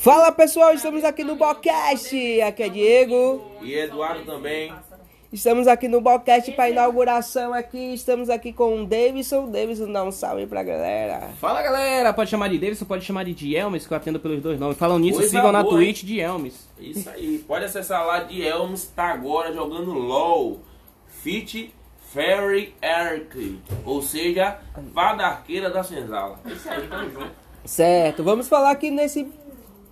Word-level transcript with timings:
Fala 0.00 0.30
pessoal, 0.30 0.72
estamos 0.72 1.02
aqui 1.02 1.24
no 1.24 1.34
Bocast. 1.34 2.40
Aqui 2.40 2.62
é 2.62 2.68
Diego. 2.68 3.44
E 3.60 3.74
Eduardo 3.74 4.24
também. 4.24 4.72
Estamos 5.32 5.66
aqui 5.66 5.88
no 5.88 6.00
Bocast 6.00 6.52
para 6.52 6.70
inauguração 6.70 7.52
aqui. 7.52 7.94
Estamos 7.94 8.30
aqui 8.30 8.52
com 8.52 8.80
o 8.82 8.86
Davidson. 8.86 9.50
Davidson, 9.50 9.90
dá 9.90 10.04
um 10.04 10.12
salve 10.12 10.46
pra 10.46 10.62
galera. 10.62 11.30
Fala 11.40 11.60
galera, 11.62 12.12
pode 12.12 12.30
chamar 12.30 12.48
de 12.48 12.58
Davidson, 12.58 12.84
pode 12.84 13.04
chamar 13.04 13.24
de 13.24 13.34
Dielmes, 13.34 13.88
que 13.88 13.92
eu 13.92 13.96
atendo 13.96 14.20
pelos 14.20 14.40
dois 14.40 14.58
nomes. 14.60 14.78
Falando 14.78 15.02
nisso, 15.02 15.18
Coisa 15.18 15.30
sigam 15.30 15.50
na 15.50 15.64
boa, 15.64 15.74
Twitch 15.74 16.04
Dielmes. 16.04 16.68
Isso 16.78 17.10
aí. 17.10 17.44
Pode 17.46 17.64
acessar 17.64 18.06
lá 18.06 18.20
de 18.20 18.46
Elms, 18.46 18.92
tá 18.94 19.08
agora 19.08 19.52
jogando 19.52 19.92
LOL. 19.92 20.60
Fit 21.08 21.74
Fairy 22.12 22.72
Arc. 22.80 23.34
Ou 23.84 24.00
seja, 24.00 24.58
Fada 24.94 25.26
Arqueira 25.26 25.68
da 25.68 25.82
Senzala. 25.82 26.38
Isso 26.46 26.70
aí, 26.70 26.86
tamo 26.86 27.10
junto. 27.10 27.48
Certo, 27.64 28.22
vamos 28.24 28.48
falar 28.48 28.70
aqui 28.70 28.90
nesse 28.90 29.24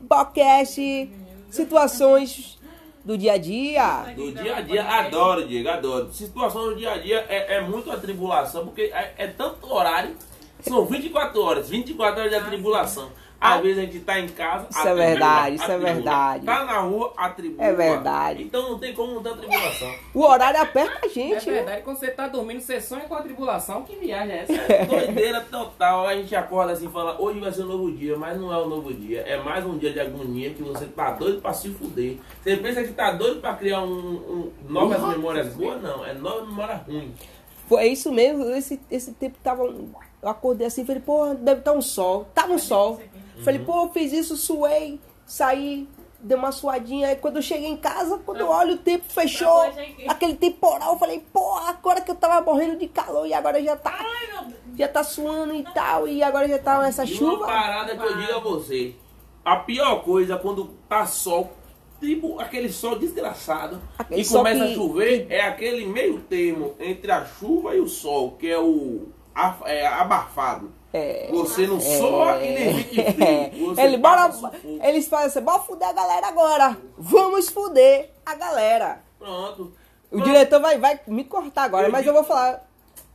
Bocast 0.07 1.11
situações 1.51 2.59
do 3.05 3.16
dia 3.16 3.34
a 3.34 3.38
dia. 3.38 4.14
Do 4.16 4.33
dia 4.33 4.56
a 4.56 4.60
dia, 4.60 4.84
adoro, 4.84 5.47
Diego, 5.47 5.69
adoro. 5.69 6.12
Situação 6.12 6.70
do 6.70 6.77
dia 6.77 6.92
a 6.92 6.98
dia 6.98 7.24
é, 7.28 7.56
é 7.56 7.60
muito 7.60 7.91
atribulação, 7.91 8.64
porque 8.64 8.83
é, 8.92 9.14
é 9.16 9.27
tanto 9.27 9.73
horário. 9.73 10.16
São 10.61 10.84
24 10.84 11.41
horas, 11.41 11.69
24 11.69 12.19
horas 12.20 12.30
de 12.30 12.37
atribulação. 12.37 13.11
Às 13.38 13.60
vezes 13.62 13.78
a 13.78 13.80
gente 13.82 14.00
tá 14.00 14.18
em 14.18 14.28
casa. 14.28 14.66
Isso 14.70 14.88
é 14.88 14.95
verdade, 14.95 15.56
isso 15.56 15.70
é 15.70 15.78
verdade. 15.78 16.46
Tá 16.46 16.64
na 16.64 16.78
rua, 16.80 17.12
atribula. 17.16 17.68
É 17.68 17.72
verdade. 17.72 18.42
Então 18.42 18.70
não 18.70 18.78
tem 18.78 18.94
como 18.94 19.12
não 19.14 19.22
ter 19.22 19.28
atribulação. 19.30 19.94
O 20.14 20.20
horário 20.22 20.60
aperta 20.60 21.00
a 21.02 21.06
É 21.06 21.08
gente. 21.10 21.46
né? 21.46 21.52
verdade, 21.56 21.82
quando 21.82 21.98
você 21.98 22.10
tá 22.10 22.28
dormindo, 22.28 22.60
você 22.60 22.80
sonha 22.80 23.02
com 23.02 23.14
a 23.14 23.20
tribulação. 23.22 23.82
Que 23.82 23.94
viagem 23.96 24.34
é 24.34 24.42
essa? 24.48 24.52
Doideira 24.86 25.41
total. 25.42 26.06
A 26.06 26.16
gente 26.16 26.34
acorda 26.34 26.72
assim 26.72 26.86
e 26.86 26.91
fala, 26.91 27.20
hoje 27.20 27.38
vai 27.38 27.52
ser 27.52 27.62
um 27.62 27.66
novo 27.66 27.92
dia, 27.92 28.16
mas 28.16 28.41
não 28.41 28.52
é 28.52 28.56
um 28.58 28.68
novo 28.68 28.92
dia. 28.94 29.20
É 29.20 29.36
mais 29.42 29.64
um 29.66 29.77
dia 29.77 29.92
de 29.92 30.00
agonia 30.00 30.50
que 30.55 30.62
você 30.62 30.86
tá 30.86 31.12
doido 31.12 31.41
pra 31.42 31.52
se 31.52 31.68
fuder. 31.68 32.16
Você 32.42 32.56
pensa 32.56 32.82
que 32.82 32.92
tá 32.94 33.12
doido 33.12 33.41
pra 33.41 33.55
criar 33.55 33.83
um, 33.83 33.91
um- 33.91 34.52
novas 34.68 35.00
memórias 35.02 35.52
boas? 35.55 35.83
Não, 35.83 36.05
é 36.06 36.14
nova 36.14 36.44
memória 36.46 36.77
ruim. 36.86 37.14
Foi 37.68 37.84
isso 37.89 38.12
mesmo, 38.12 38.44
esse, 38.55 38.80
esse 38.91 39.12
tempo 39.12 39.36
tava. 39.42 39.64
Eu 39.64 40.28
acordei 40.30 40.66
assim, 40.68 40.84
falei, 40.84 41.02
pô, 41.05 41.34
deve 41.34 41.61
estar 41.61 41.72
um 41.72 41.83
sol. 41.83 42.27
Tava 42.34 42.52
um 42.52 42.58
sol. 42.58 43.00
Falei, 43.45 43.61
pô, 43.61 43.84
eu 43.84 43.89
fiz 43.92 44.12
isso, 44.12 44.37
suei, 44.37 44.98
saí, 45.25 45.89
dei 46.20 46.37
uma 46.37 46.53
suadinha. 46.53 47.09
Aí 47.09 47.17
quando 47.17 47.37
eu 47.37 47.42
cheguei 47.42 47.69
em 47.69 47.77
casa, 47.77 48.19
quando 48.25 48.41
eu 48.41 48.48
olho 48.48 48.75
o 48.75 48.79
tempo 48.79 49.05
fechou, 49.09 49.62
aquele 50.09 50.34
temporal, 50.34 50.95
eu 50.95 50.98
falei, 50.98 51.25
pô, 51.33 51.55
agora 51.59 52.01
que 52.01 52.11
eu 52.11 52.14
tava 52.17 52.41
morrendo 52.45 52.79
de 52.79 52.89
calor 52.89 53.27
e 53.27 53.33
agora 53.34 53.62
já 53.62 53.77
tá. 53.77 53.98
Já 54.77 54.89
tá 54.89 55.03
suando 55.03 55.55
e 55.55 55.62
tal, 55.62 56.07
e 56.07 56.23
agora 56.23 56.47
já 56.48 56.59
tá 56.59 56.87
essa 56.87 57.05
E 57.05 57.12
uma 57.12 57.17
chuva. 57.17 57.47
parada 57.47 57.97
que 57.97 58.05
eu 58.05 58.17
digo 58.19 58.33
a 58.34 58.41
você. 58.41 58.95
A 59.45 59.57
pior 59.57 60.03
coisa 60.03 60.37
quando 60.37 60.64
tá 60.89 61.07
sol, 61.07 61.53
tipo 62.01 62.39
aquele 62.41 62.69
sol 62.70 62.98
desgraçado, 62.98 63.81
Aquele 63.98 64.20
e 64.20 64.25
sol 64.25 64.39
começa 64.39 64.67
que- 64.67 64.73
a 64.73 64.75
chover, 64.75 65.27
é 65.31 65.41
aquele 65.41 65.87
meio 65.87 66.20
termo 66.20 66.75
entre 66.81 67.11
a 67.12 67.25
chuva 67.25 67.75
e 67.77 67.81
o 67.81 67.87
sol, 67.89 68.33
que 68.33 68.48
é 68.51 68.59
o 68.59 69.07
é, 69.64 69.87
abafado. 69.87 70.73
É. 70.92 71.29
Você 71.31 71.67
não 71.67 71.81
soa 71.81 72.42
e 72.42 72.53
nem 72.55 72.84
fica 72.84 73.12
frio. 73.51 73.67
Você 73.75 73.81
Ele 73.83 73.97
bora, 73.98 74.31
eles 74.83 75.09
falam 75.09 75.27
assim, 75.27 75.41
bora 75.41 75.59
fuder 75.61 75.89
a 75.89 75.92
galera 75.92 76.27
agora. 76.29 76.77
Vamos 76.97 77.48
fuder 77.48 78.11
a 78.25 78.34
galera. 78.34 79.01
Pronto. 79.19 79.73
O 80.11 80.20
diretor 80.23 80.61
vai, 80.61 80.79
vai 80.79 81.01
me 81.07 81.25
cortar 81.25 81.64
agora, 81.64 81.89
Eu 81.89 81.92
mas 81.92 82.07
eu 82.07 82.12
digo- 82.12 82.25
vou 82.25 82.34
falar. 82.37 82.64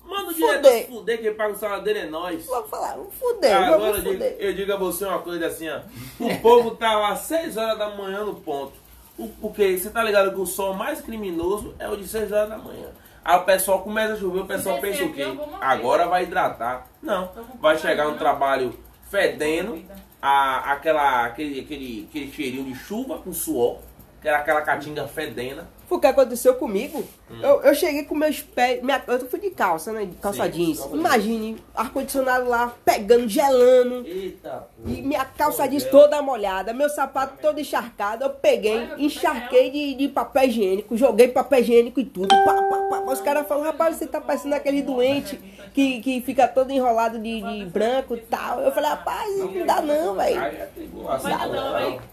Manda 0.03 0.31
o 0.31 0.33
Fuder. 0.33 0.61
diretor 0.61 0.87
fuder, 0.97 1.21
quem 1.21 1.33
paga 1.33 1.53
o 1.53 1.57
salário 1.57 1.83
dele 1.85 1.99
é 1.99 2.05
nós. 2.07 2.45
Vou 2.45 2.63
falar, 2.67 2.95
vamos 2.97 3.13
fuder, 3.15 3.55
Agora 3.55 3.97
eu 3.97 4.01
digo, 4.01 4.23
eu 4.23 4.53
digo 4.53 4.73
a 4.73 4.75
você 4.75 5.05
uma 5.05 5.19
coisa 5.19 5.47
assim, 5.47 5.69
ó. 5.69 5.79
O 6.19 6.39
povo 6.41 6.71
tá 6.75 6.95
lá 6.97 7.11
às 7.13 7.19
6 7.19 7.55
horas 7.55 7.77
da 7.79 7.89
manhã 7.95 8.25
no 8.25 8.35
ponto. 8.35 8.73
O- 9.17 9.29
Porque 9.39 9.77
você 9.77 9.89
tá 9.89 10.03
ligado 10.03 10.33
que 10.33 10.39
o 10.41 10.45
sol 10.45 10.73
mais 10.73 10.99
criminoso 10.99 11.73
é 11.79 11.87
o 11.87 11.95
de 11.95 12.05
6 12.07 12.29
horas 12.31 12.49
da 12.49 12.57
manhã. 12.57 12.87
Aí 13.23 13.37
o 13.37 13.43
pessoal 13.43 13.81
começa 13.81 14.13
a 14.13 14.17
chover, 14.17 14.41
o 14.41 14.45
pessoal 14.45 14.81
descer 14.81 15.11
pensa 15.11 15.11
o 15.11 15.13
quê? 15.13 15.39
Agora 15.61 16.07
vai 16.07 16.23
hidratar. 16.23 16.87
Não. 17.01 17.31
Vai 17.59 17.77
chegar 17.77 18.07
um 18.07 18.17
trabalho 18.17 18.77
fedendo, 19.09 19.83
a, 20.21 20.71
aquela, 20.73 21.25
aquele, 21.25 21.59
aquele, 21.59 22.07
aquele 22.09 22.31
cheirinho 22.31 22.63
de 22.63 22.75
chuva 22.75 23.19
com 23.19 23.31
suor, 23.31 23.79
que 24.21 24.27
era 24.27 24.37
aquela 24.37 24.61
catinga 24.61 25.07
fedendo. 25.07 25.63
Foi 25.91 25.97
o 25.97 25.99
que 26.01 26.07
aconteceu 26.07 26.53
comigo. 26.55 27.03
Hum. 27.29 27.39
Eu, 27.43 27.63
eu 27.63 27.75
cheguei 27.75 28.03
com 28.05 28.15
meus 28.15 28.39
pés. 28.39 28.81
Minha, 28.81 29.03
eu 29.05 29.27
fui 29.27 29.41
de 29.41 29.49
calça, 29.49 29.91
né? 29.91 30.05
de 30.05 30.15
Calça 30.15 30.45
Sim, 30.45 30.51
jeans. 30.51 30.79
calça 30.79 30.95
Imagine, 30.95 31.57
ar-condicionado 31.75 32.47
lá, 32.47 32.73
pegando, 32.85 33.27
gelando. 33.27 34.07
Eita. 34.07 34.67
E 34.85 35.01
minha 35.01 35.25
calça 35.25 35.67
jeans 35.67 35.83
Congela. 35.83 36.03
toda 36.03 36.21
molhada, 36.21 36.71
meu 36.71 36.87
sapato 36.87 37.39
todo 37.41 37.59
encharcado. 37.59 38.23
Eu 38.23 38.29
peguei, 38.29 38.89
encharquei 38.97 39.69
de, 39.69 39.95
de 39.95 40.07
papel 40.07 40.45
higiênico, 40.45 40.95
joguei 40.95 41.27
papel 41.27 41.59
higiênico 41.59 41.99
e 41.99 42.05
tudo. 42.05 42.29
Pá, 42.29 42.53
pá, 42.53 42.77
pá. 42.89 43.11
Os 43.11 43.19
caras 43.19 43.45
falam, 43.45 43.65
rapaz, 43.65 43.97
você 43.97 44.07
tá 44.07 44.21
parecendo 44.21 44.55
aquele 44.55 44.81
doente 44.81 45.37
que, 45.73 45.99
que 46.01 46.21
fica 46.21 46.47
todo 46.47 46.71
enrolado 46.71 47.19
de, 47.19 47.41
de 47.41 47.65
branco 47.65 48.15
e 48.15 48.21
tal. 48.21 48.61
Eu 48.61 48.71
falei, 48.71 48.89
rapaz, 48.91 49.37
não 49.37 49.65
dá 49.65 49.81
não, 49.81 50.15
velho. 50.15 50.41
É. 50.41 50.69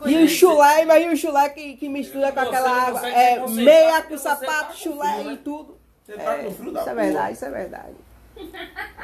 E 0.06 0.16
o 0.24 0.28
chulé, 0.28 0.82
imagina 0.82 1.12
o 1.12 1.16
chulé 1.16 1.48
que, 1.50 1.76
que 1.76 1.88
mistura 1.88 2.32
com 2.32 2.40
aquela 2.40 2.70
água. 2.70 3.08
É, 3.08 3.46
meia 3.68 4.02
com 4.02 4.18
sapato, 4.18 4.68
tá 4.68 4.72
chulé 4.74 5.12
frio, 5.14 5.24
né? 5.24 5.32
e 5.32 5.36
tudo. 5.38 5.78
Você 6.06 6.12
tá 6.14 6.34
com 6.36 6.50
frio 6.52 6.72
da 6.72 6.80
Isso 6.80 6.88
é 6.90 6.92
porra. 6.94 7.04
verdade, 7.04 7.32
isso 7.32 7.44
é 7.44 7.50
verdade. 7.50 7.94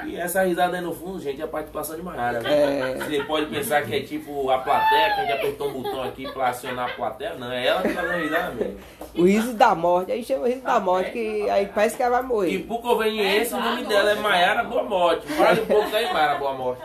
E 0.05 0.17
essa 0.17 0.45
risada 0.45 0.77
aí 0.77 0.81
no 0.83 0.95
fundo, 0.95 1.19
gente, 1.21 1.41
é 1.41 1.45
a 1.45 1.49
participação 1.49 1.97
de 1.97 2.03
Mayara. 2.03 2.39
viu? 2.39 2.49
É. 2.53 2.95
Você 2.99 3.25
pode 3.25 3.47
pensar 3.47 3.83
que 3.85 3.93
é 3.97 4.01
tipo 4.01 4.49
a 4.49 4.59
plateia, 4.59 5.15
que 5.15 5.21
a 5.21 5.23
gente 5.25 5.33
apertou 5.33 5.69
um 5.71 5.83
botão 5.83 6.03
aqui 6.05 6.31
pra 6.33 6.51
acionar 6.51 6.91
a 6.91 6.95
plateia. 6.95 7.35
Não, 7.35 7.51
é 7.51 7.67
ela 7.67 7.83
que 7.83 7.93
tá 7.93 8.03
dando 8.03 8.23
risada 8.23 8.53
mesmo. 8.53 8.79
O 9.17 9.25
riso 9.25 9.53
da 9.55 9.75
morte, 9.75 10.13
aí 10.13 10.23
chama 10.25 10.45
o 10.45 10.47
riso 10.47 10.61
da 10.61 10.79
morte, 10.79 11.11
que 11.11 11.51
aí 11.51 11.67
parece 11.67 11.97
que 11.97 12.03
ela 12.05 12.19
vai 12.21 12.25
E 12.25 12.29
morrer. 12.29 12.59
por 12.61 12.81
conveniência, 12.81 13.57
o 13.57 13.61
nome 13.61 13.85
dela 13.87 14.13
é 14.13 14.15
Mayara 14.15 14.63
Boa 14.65 14.85
Morte. 14.85 15.27
Fale 15.27 15.63
um 15.63 15.67
pouco 15.67 15.97
aí, 15.97 16.13
Mayara 16.13 16.39
Boa 16.39 16.55
Morte. 16.55 16.83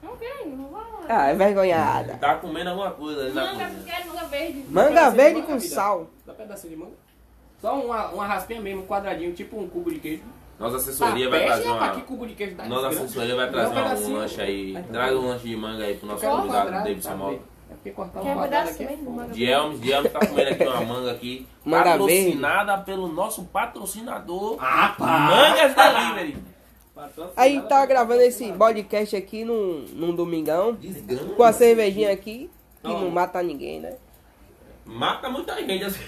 Não 0.00 0.16
quero, 0.16 0.48
não 0.48 0.68
vou. 0.68 0.80
Ah, 1.08 1.26
é 1.30 1.34
vergonhada. 1.34 2.14
Tá 2.20 2.36
comendo 2.36 2.70
alguma 2.70 2.92
coisa 2.92 3.22
ali 3.22 3.32
na 3.32 3.52
Manga, 3.52 3.66
verde. 4.30 4.64
Manga 4.68 5.10
verde 5.10 5.42
com 5.42 5.58
sal. 5.58 6.06
Dá 6.24 6.32
pedacinho 6.34 6.70
de 6.74 6.78
manga? 6.78 6.92
Só 7.60 7.74
uma, 7.78 8.08
uma 8.08 8.26
raspinha 8.26 8.60
mesmo, 8.60 8.82
um 8.82 8.86
quadradinho, 8.86 9.32
tipo 9.32 9.58
um 9.60 9.68
cubo 9.68 9.90
de 9.92 9.98
queijo. 10.00 10.22
Nossa 10.58 10.76
assessoria 10.76 11.26
Ah, 11.26 11.30
vai 11.30 11.44
trazer 11.46 11.62
que 11.62 11.68
uma. 11.68 12.00
cubo 12.02 12.26
de 12.26 12.34
queijo 12.34 12.56
Nossa 12.68 12.88
assessoria 12.88 13.34
vai 13.36 13.50
trazer 13.50 13.68
um 13.68 13.72
uma- 13.80 13.94
um 13.94 14.12
lanche 14.18 14.40
aí. 14.42 14.72
Vai. 14.72 14.82
Traz 14.84 15.16
um 15.16 15.26
lanche 15.28 15.48
de 15.48 15.56
manga 15.56 15.84
aí 15.84 15.94
pro 15.96 16.06
nosso 16.06 16.26
convidado, 16.26 16.70
David? 16.84 17.02
Samuel. 17.02 17.40
É 17.70 17.74
porque 17.74 17.90
cortar 17.92 18.20
um 18.22 18.32
um 18.32 18.42
pedaço 18.42 18.70
aqui 18.72 18.82
é 18.82 18.96
Dielmes, 19.32 19.80
Dielmes 19.80 20.12
tá 20.12 20.18
comendo 20.26 20.50
aqui 20.50 20.64
uma 20.64 20.80
manga 20.82 21.10
aqui. 21.12 21.46
Manga 21.64 21.84
patrocinada 21.90 22.78
pelo 22.78 23.08
nosso 23.08 23.44
patrocinador. 23.44 24.56
Ah, 24.60 24.94
pá! 24.98 25.18
Mangas 25.30 25.74
Delivery. 25.74 26.36
Aí 27.36 27.52
a 27.52 27.60
gente 27.60 27.68
tava 27.68 27.86
gravando 27.86 28.20
esse 28.20 28.52
podcast 28.52 29.16
aqui 29.16 29.44
num, 29.44 29.86
num 29.94 30.14
domingão, 30.14 30.74
Desgrama. 30.74 31.34
com 31.34 31.42
a 31.42 31.52
cervejinha 31.52 32.12
aqui, 32.12 32.50
que 32.82 32.88
não 32.88 33.08
mata 33.10 33.42
ninguém, 33.42 33.80
né? 33.80 33.94
Mata 34.84 35.30
muita 35.30 35.54
gente 35.64 35.84
assim. 35.84 36.00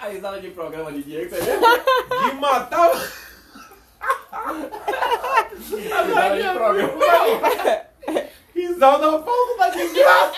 A 0.00 0.08
risada 0.08 0.40
de 0.40 0.50
programa 0.50 0.92
de 0.92 1.02
Diego, 1.02 1.30
você 1.30 1.40
vê? 1.40 1.58
De 1.58 2.34
matar. 2.36 2.90
A 4.32 4.52
risada 5.70 6.36
de 6.36 6.42
programa. 6.54 6.92
Risada 8.54 9.22
falta 9.22 9.56
da 9.58 9.68
desgraça. 9.70 10.36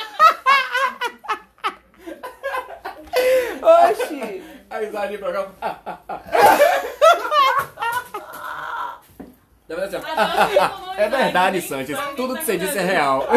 Oxi! 3.63 4.45
A 4.71 4.79
risada 4.79 5.09
de 5.09 5.19
programa. 5.19 5.53
Tá 5.61 6.01
assim, 10.45 10.59
ó? 10.59 10.84
É 10.97 11.09
verdade, 11.09 11.61
Sanches. 11.63 11.99
Tudo 12.17 12.37
que 12.37 12.45
você 12.45 12.57
disse 12.57 12.79
é 12.79 12.83
real. 12.83 13.27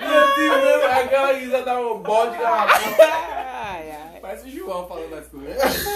Meu 0.00 0.34
Deus, 0.36 0.64
mesmo, 0.64 0.86
aquela 0.86 1.32
risada 1.32 1.74
robótica. 1.74 2.46
Ai, 2.48 3.90
ai. 3.90 4.20
Parece 4.20 4.48
o 4.48 4.50
João 4.50 4.86
falando 4.88 5.14
as 5.14 5.26
coisas. 5.28 5.86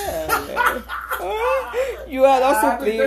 João 2.09 2.35
é 2.37 2.41
nosso 2.41 2.67
Ah, 2.67 2.69
então 2.75 2.79
primo. 2.79 3.03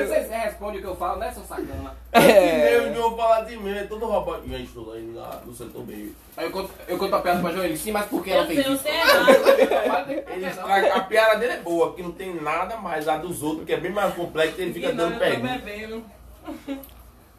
Vocês 0.64 0.74
respondem 0.74 0.80
o 0.80 0.82
que 0.82 0.88
eu 0.90 0.96
falo, 0.96 1.20
né, 1.20 1.32
seu 1.32 1.44
sacana? 1.44 1.96
Assim 2.12 2.28
É. 2.28 2.80
mesmo, 2.82 2.96
eu 2.96 3.10
vou 3.10 3.18
falar 3.18 3.38
assim 3.44 3.58
mesmo, 3.58 3.80
é 3.80 3.84
todo 3.84 4.06
robótico. 4.06 4.48
Gente, 4.50 4.72
tô 4.72 4.82
lá 4.84 4.96
lá 5.16 5.42
no 5.46 5.54
setor 5.54 5.86
meio. 5.86 6.16
Aí 6.38 6.46
eu 6.46 6.52
conto, 6.52 6.72
eu 6.88 6.98
conto 6.98 7.16
a 7.16 7.22
piada 7.22 7.42
pra 7.42 7.52
Joeli, 7.52 7.78
sim, 7.78 7.92
mas 7.92 8.06
por 8.06 8.24
que 8.24 8.32
ela 8.32 8.42
Eu 8.44 8.48
fez 8.48 8.60
sei, 8.60 8.68
eu 8.70 8.74
isso? 8.76 8.84
sei 8.84 8.94
errado. 8.94 10.12
Ele 10.34 10.46
estraga- 10.48 10.94
a 10.96 11.00
piada 11.02 11.40
dele 11.40 11.54
é 11.54 11.60
boa, 11.62 11.94
que 11.94 12.02
não 12.04 12.12
tem 12.12 12.34
nada 12.36 12.78
mais. 12.78 13.08
A 13.08 13.18
dos 13.18 13.42
outros, 13.44 13.66
que 13.66 13.74
é 13.74 13.78
bem 13.78 13.92
mais 13.92 14.14
complexo, 14.14 14.60
ele 14.62 14.74
fica 14.74 14.92
dando 14.94 15.18
pergunta. 15.20 15.62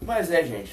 Mas 0.00 0.30
é, 0.30 0.44
gente. 0.44 0.72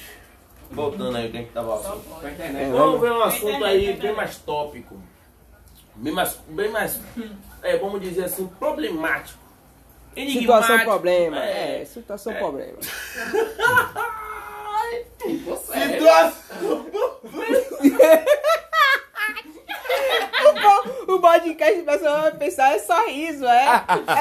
Voltando 0.70 1.16
aí 1.16 1.28
o 1.28 1.30
que 1.30 1.36
a 1.36 1.40
gente 1.40 1.52
tava 1.52 1.76
falando. 1.78 2.20
Pra 2.20 2.30
internet. 2.30 2.70
Vamos 2.70 3.00
ver 3.00 3.12
um 3.12 3.22
assunto 3.22 3.64
aí 3.64 3.92
bem 3.94 4.12
mais 4.14 4.36
tópico. 4.38 4.96
Bem 5.96 6.12
mais. 6.12 6.38
Bem 6.48 6.70
mais 6.70 6.98
é, 7.62 7.76
vamos 7.76 8.00
dizer 8.00 8.24
assim, 8.24 8.46
problemático. 8.58 9.41
Situação 10.14 10.78
problema. 10.80 11.44
É, 11.44 11.84
situação 11.84 12.32
É. 12.32 12.38
problema. 12.38 12.78
Sério. 15.66 15.92
Situação. 15.92 16.86
O 21.08 21.18
podcast 21.20 21.80
o 21.80 21.84
pessoal 21.84 22.22
vai 22.22 22.32
pensar 22.32 22.74
é 22.74 22.78
só 22.78 23.06
riso, 23.06 23.46
é? 23.46 23.64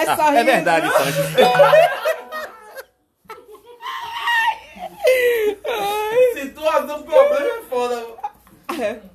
É 0.02 0.06
só 0.16 0.26
riso. 0.30 0.38
É 0.38 0.44
verdade, 0.44 0.90
Sanches. 0.92 1.26
Situação 6.34 7.04
problema 7.04 7.46
é 7.46 7.62
foda. 7.70 8.06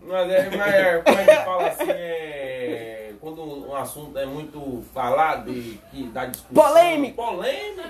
Mas 0.02 0.30
é, 0.30 0.50
mas 0.56 0.74
é, 0.74 1.02
quando 1.04 1.18
a 1.18 1.24
gente 1.24 1.44
fala 1.44 1.66
assim, 1.68 1.90
é. 1.90 3.12
Quando 3.20 3.42
um 3.42 3.74
assunto 3.96 4.18
é 4.18 4.26
muito 4.26 4.84
falado 4.92 5.50
e 5.50 5.80
que 5.90 6.04
dá 6.08 6.26
discussão. 6.26 6.64
Polêmico. 6.64 7.16
Polêmico. 7.16 7.88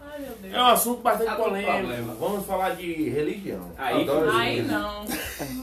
Ai, 0.00 0.20
meu 0.20 0.32
Deus. 0.40 0.54
É 0.54 0.58
um 0.62 0.66
assunto 0.66 1.02
bastante 1.02 1.34
com 1.36 1.42
polêmico. 1.42 1.72
problema. 1.72 2.14
Vamos 2.14 2.46
falar 2.46 2.76
de 2.76 3.08
religião. 3.10 3.72
Aí, 3.76 4.02
Adoro 4.02 4.38
religião. 4.38 5.04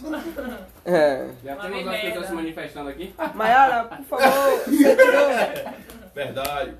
não. 0.04 0.64
É. 0.86 1.30
Já 1.44 1.56
temos 1.56 1.81
umas 1.81 2.02
pessoas 2.02 2.28
se 2.28 2.34
manifestando 2.34 2.90
aqui. 2.90 3.16
Maiara, 3.34 3.84
por 3.86 4.20
favor, 4.20 4.60
você 4.66 4.96
tirou. 4.96 5.74
Verdade. 6.14 6.74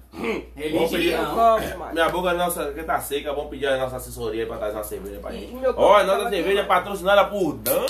Religião. 0.56 1.60
Minha 1.94 2.10
boca 2.10 2.34
nossa, 2.34 2.72
que 2.74 2.84
tá 2.84 3.00
seca, 3.00 3.34
vamos 3.34 3.50
pedir 3.50 3.68
a 3.68 3.78
nossa 3.78 3.96
assessoria 3.96 4.46
pra 4.46 4.58
trazer 4.58 4.76
uma 4.78 4.84
cerveja 4.84 5.20
pra 5.20 5.32
gente. 5.32 5.56
Olha, 5.76 6.06
nossa 6.06 6.30
cerveja 6.30 6.60
é 6.60 6.66
patrocinada 6.66 7.26
por 7.26 7.54
Dani. 7.56 7.88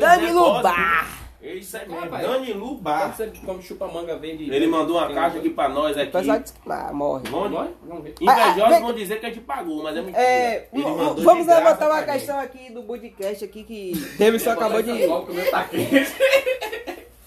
Dani 0.00 0.26
Negócio. 0.26 1.23
Lubar. 1.54 1.60
Isso 1.60 1.76
aí. 1.76 2.22
Dani 2.22 2.52
Lubar. 2.52 3.16
você 3.16 3.32
come 3.44 3.62
chupa 3.62 3.86
manga 3.86 4.16
verde. 4.16 4.50
Ele 4.50 4.66
mandou 4.66 4.96
uma 4.96 5.12
caixa 5.12 5.38
aqui 5.38 5.50
pra 5.50 5.68
nós 5.68 5.96
O 5.96 6.00
aqui. 6.00 6.10
pessoal 6.12 6.38
disse 6.38 6.54
que 6.54 6.70
ah, 6.70 6.92
morre. 6.92 7.22
Vamos 7.30 8.02
ver. 8.02 8.14
Ah, 8.26 8.32
ah, 8.32 8.48
Invejosos 8.50 8.70
vem- 8.70 8.82
vão 8.82 8.92
dizer 8.92 9.20
que 9.20 9.26
a 9.26 9.28
gente 9.28 9.40
pagou, 9.40 9.82
mas 9.82 9.96
é 9.96 10.02
mentira. 10.02 10.22
É, 10.22 10.68
Ele 10.72 10.82
de 10.82 11.22
vamos 11.22 11.46
levantar 11.46 11.90
uma 11.90 12.02
questão 12.02 12.38
aqui 12.38 12.72
do 12.72 12.82
podcast 12.82 13.44
aqui 13.44 13.64
que 13.64 13.92
Davidson 14.18 14.50
acabou 14.50 14.82
de. 14.82 14.90
O. 14.90 15.26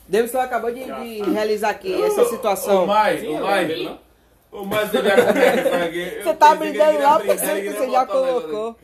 Davidson 0.08 0.40
acabou 0.40 0.72
de, 0.72 0.84
de 0.84 1.32
realizar 1.32 1.70
aqui 1.70 2.02
essa 2.02 2.26
situação. 2.26 2.86
mais, 2.86 3.24
eu 3.24 3.40
mais. 3.40 3.90
Ô, 4.52 4.64
mais, 4.64 4.90
você 4.90 5.04
já 5.04 5.34
conhece 5.34 5.68
aqui. 5.68 6.24
Você 6.24 6.34
tá 6.34 6.56
brindando 6.56 7.00
lá, 7.00 7.20
pensando 7.20 7.62
que 7.62 7.70
você 7.74 7.92
já 7.92 8.06
colocou. 8.06 8.76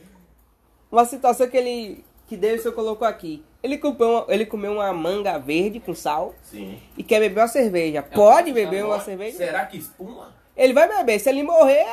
Uma 0.92 1.04
situação 1.04 1.48
que 1.48 1.56
ele. 1.56 2.04
que 2.26 2.36
Davidson 2.36 2.72
colocou 2.72 3.08
aqui. 3.08 3.42
Ele 3.64 3.78
comeu, 3.78 4.10
uma, 4.10 4.26
ele 4.28 4.44
comeu 4.44 4.72
uma 4.74 4.92
manga 4.92 5.38
verde 5.38 5.80
com 5.80 5.94
sal 5.94 6.34
Sim. 6.42 6.78
e 6.98 7.02
quer 7.02 7.18
beber 7.18 7.40
uma 7.40 7.48
cerveja. 7.48 8.02
Pode 8.02 8.50
posso 8.50 8.52
beber 8.52 8.84
uma 8.84 9.00
cerveja? 9.00 9.38
Será 9.38 9.64
que 9.64 9.78
espuma? 9.78 10.34
Ele 10.54 10.74
vai 10.74 10.86
beber. 10.86 11.18
Se 11.18 11.30
ele 11.30 11.42
morrer, 11.42 11.86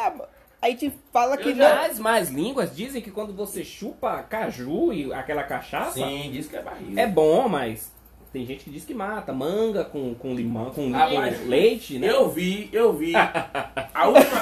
a 0.61 0.69
gente 0.69 0.91
fala 1.13 1.37
que 1.37 1.53
não. 1.53 1.65
as 1.65 1.97
mais 1.97 2.29
línguas 2.29 2.75
dizem 2.75 3.01
que 3.01 3.09
quando 3.09 3.33
você 3.33 3.63
chupa 3.63 4.21
caju 4.23 4.91
e 4.91 5.13
aquela 5.13 5.43
cachaça, 5.43 5.93
Sim, 5.93 6.29
diz 6.33 6.45
que 6.45 6.57
é 6.57 6.61
barriga. 6.61 7.01
é 7.01 7.07
bom, 7.07 7.47
mas 7.47 7.89
tem 8.33 8.45
gente 8.45 8.65
que 8.65 8.69
diz 8.69 8.83
que 8.83 8.93
mata. 8.93 9.31
Manga 9.31 9.85
com, 9.85 10.13
com 10.13 10.35
limão, 10.35 10.71
com, 10.71 10.91
Rapaz, 10.91 11.39
com 11.39 11.47
leite, 11.47 11.97
né? 11.97 12.09
Eu 12.09 12.29
vi, 12.29 12.67
eu 12.73 12.91
vi. 12.91 13.13
A 13.95 14.07
última, 14.07 14.41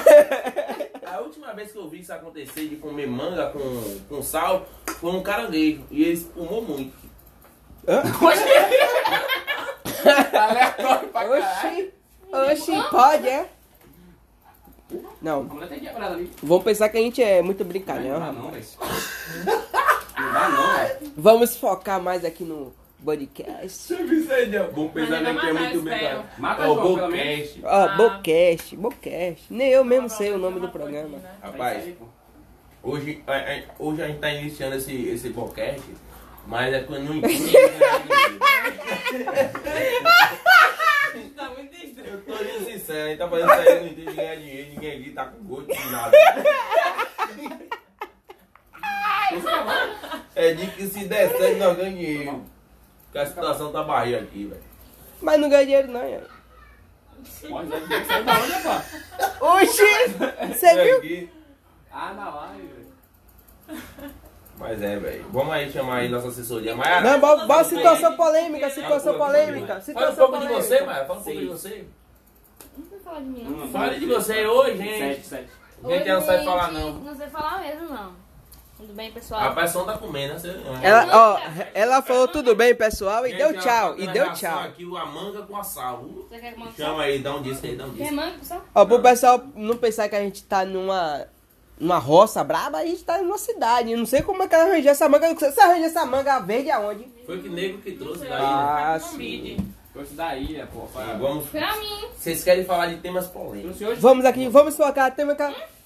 a 1.06 1.20
última 1.20 1.52
vez 1.52 1.70
que 1.70 1.78
eu 1.78 1.88
vi 1.88 2.00
isso 2.00 2.12
acontecer 2.12 2.68
de 2.68 2.76
comer 2.76 3.06
manga 3.06 3.50
com, 3.50 3.98
com 4.08 4.22
sal 4.22 4.66
foi 4.98 5.12
um 5.12 5.22
caranguejo. 5.22 5.84
E 5.90 6.02
ele 6.02 6.12
espumou 6.12 6.62
muito. 6.62 6.92
Aleatório 10.32 11.08
pra 11.08 11.24
caralho. 11.24 11.92
Oxi, 12.32 12.72
oxi, 12.72 12.72
pode, 12.90 13.28
é? 13.28 13.46
Não, 15.22 15.44
vamos 16.42 16.64
pensar 16.64 16.88
que 16.88 16.98
a 16.98 17.00
gente 17.00 17.22
é 17.22 17.42
muito 17.42 17.64
Não 18.18 18.18
rapaz. 18.18 18.76
não. 18.80 19.54
Não 20.26 20.32
dá 20.32 20.48
não, 20.48 20.76
velho. 20.76 21.12
Vamos 21.16 21.56
focar 21.56 22.00
mais 22.02 22.24
aqui 22.24 22.42
no 22.44 22.74
podcast. 23.04 23.94
Vamos 23.94 24.92
pensar 24.92 25.18
que 25.22 25.46
é 25.46 25.52
muito 25.52 25.82
bem. 25.82 26.24
Mata 26.38 26.62
É 26.64 26.66
o. 26.66 26.74
Bocast. 26.74 27.60
Ó, 27.62 27.68
Ah. 27.68 27.88
Bocast, 27.96 28.76
Bocast. 28.76 29.44
Nem 29.48 29.68
eu 29.70 29.84
mesmo 29.84 30.08
sei 30.10 30.32
o 30.32 30.38
nome 30.38 30.58
do 30.60 30.68
programa. 30.68 31.18
Rapaz, 31.40 31.94
hoje, 32.82 33.22
hoje 33.78 34.02
a 34.02 34.06
gente 34.08 34.18
tá 34.18 34.30
iniciando 34.32 34.74
esse, 34.76 34.92
esse 35.08 35.30
podcast, 35.30 35.82
mas 36.50 36.74
é 36.74 36.80
quando 36.80 37.04
não 37.04 37.14
entende. 37.18 37.52
Tá 41.36 41.50
muito 41.50 41.74
estranho. 41.76 42.10
Eu 42.10 42.22
tô 42.22 42.36
sendo 42.38 42.64
sincero, 42.64 43.04
a 43.04 43.08
gente 43.08 43.18
tá 43.18 43.28
fazendo 43.28 43.50
isso 43.52 43.60
aí, 43.60 43.80
não 43.80 43.86
entende 43.86 44.12
ganhar 44.16 44.34
dinheiro, 44.34 44.70
ninguém 44.70 45.00
aqui 45.00 45.10
tá 45.12 45.24
com 45.26 45.44
gosto 45.44 45.72
de 45.72 45.90
nada. 45.90 46.10
É 50.34 50.54
de 50.54 50.66
que 50.72 50.86
se 50.88 51.04
der 51.04 51.28
certo 51.30 51.58
nós 51.58 51.76
ganhamos 51.76 51.98
dinheiro. 52.00 52.44
Porque 53.04 53.18
a 53.18 53.26
situação 53.26 53.70
tá 53.70 53.84
barriga 53.84 54.18
aqui, 54.18 54.46
velho. 54.46 54.62
Mas 55.22 55.40
não 55.40 55.48
ganha 55.48 55.64
dinheiro, 55.64 55.88
não, 55.88 56.00
é. 56.02 56.20
Pode 57.48 57.68
dar 57.68 57.78
dinheiro, 57.80 58.06
sai 58.06 58.24
da 58.24 58.32
onde, 58.40 58.52
pô? 59.38 59.46
Oxi! 59.46 60.52
Você 60.52 61.00
viu? 61.00 61.30
Ah, 61.92 62.12
na 62.14 62.28
live, 62.28 62.66
velho. 62.66 64.10
Mas 64.60 64.82
é, 64.82 64.96
velho. 64.98 65.24
Vamos 65.30 65.54
aí 65.54 65.72
chamar 65.72 65.96
aí 65.96 66.08
nossa 66.10 66.28
assessoria. 66.28 66.76
Mas, 66.76 67.02
Não, 67.02 67.18
bora, 67.18 67.46
bora 67.46 67.64
situação 67.64 68.14
polêmica, 68.14 68.68
situação 68.68 69.16
polêmica. 69.16 69.80
Fala 69.80 70.10
um 70.10 70.14
pouco 70.14 70.38
de 70.38 70.46
você, 70.48 70.80
Maia. 70.82 71.06
Fala 71.06 71.18
um 71.18 71.22
pouco 71.22 71.38
Sim. 71.38 71.46
de 71.46 71.46
você. 71.46 71.86
Não 72.76 72.86
vai 72.90 73.00
falar 73.00 73.20
de 73.20 73.26
mim, 73.26 73.44
não. 73.44 73.64
Hum. 73.64 73.72
Fale 73.72 73.98
de 73.98 74.06
você 74.06 74.46
hoje, 74.46 74.76
gente. 74.76 74.98
Sete, 74.98 75.26
sete. 75.26 75.48
Gente, 75.82 76.08
ela 76.08 76.20
não 76.20 76.26
sabe 76.26 76.44
falar, 76.44 76.72
não. 76.72 76.92
Não 76.92 77.16
sei 77.16 77.26
falar 77.28 77.60
mesmo, 77.60 77.88
não. 77.88 78.12
Tudo 78.76 78.94
bem, 78.94 79.10
pessoal? 79.12 79.40
A 79.42 79.52
pessoa 79.52 79.84
tá 79.86 79.98
comendo, 79.98 80.34
né? 80.34 80.80
Ela, 80.82 81.08
ó, 81.12 81.40
ela 81.74 82.02
falou 82.02 82.28
tudo 82.28 82.54
bem, 82.54 82.74
pessoal, 82.74 83.26
e 83.26 83.30
Gente, 83.30 83.38
deu 83.38 83.60
tchau, 83.60 83.94
tá 83.94 84.02
e 84.02 84.06
deu 84.08 84.32
tchau. 84.32 84.58
Aqui 84.60 84.84
a 84.84 85.06
manga 85.06 85.42
com 85.42 85.56
a 85.56 85.62
sal. 85.62 86.02
Você 86.02 86.38
quer 86.38 86.54
que 86.54 86.60
mande 86.60 86.76
Chama 86.76 87.02
aí, 87.02 87.18
dá 87.18 87.34
um 87.34 87.42
disco 87.42 87.66
aí, 87.66 87.76
dá 87.76 87.84
um 87.84 87.90
Quer 87.92 88.04
disco. 88.04 88.14
manga, 88.14 88.38
pessoal? 88.38 88.64
Ó, 88.74 88.84
pro 88.86 89.02
pessoal 89.02 89.42
não 89.54 89.76
pensar 89.76 90.08
que 90.08 90.16
a 90.16 90.20
gente 90.20 90.44
tá 90.44 90.64
numa, 90.64 91.26
numa 91.80 91.98
roça 91.98 92.44
braba, 92.44 92.78
a 92.78 92.86
gente 92.86 93.02
tá 93.02 93.18
numa 93.18 93.38
cidade. 93.38 93.90
Eu 93.90 93.98
Não 93.98 94.06
sei 94.06 94.22
como 94.22 94.42
é 94.42 94.48
que 94.48 94.54
ela 94.54 94.64
arranjou 94.64 94.90
essa 94.90 95.08
manga. 95.08 95.34
Você 95.34 95.60
arranjou 95.60 95.86
essa 95.86 96.04
manga 96.04 96.38
verde 96.40 96.70
aonde? 96.70 97.08
Foi 97.26 97.40
que 97.40 97.48
nego 97.48 97.78
que 97.78 97.92
trouxe 97.92 98.20
daí, 98.20 98.30
né? 98.30 98.36
Ah, 98.38 98.98
Não 99.00 99.08
sim. 99.08 99.56
Trouxe 99.92 100.14
da 100.14 100.36
ilha, 100.36 100.68
pô. 100.72 100.80
Pra... 100.92 101.04
Vamos. 101.14 101.48
Pra 101.48 101.76
mim. 101.76 102.04
Vocês 102.16 102.44
querem 102.44 102.64
falar 102.64 102.86
de 102.86 102.98
temas 102.98 103.26
polêmicos? 103.26 103.80
Vamos 103.98 104.24
aqui, 104.24 104.46
vamos 104.48 104.76
focar 104.76 105.12
temas, 105.14 105.36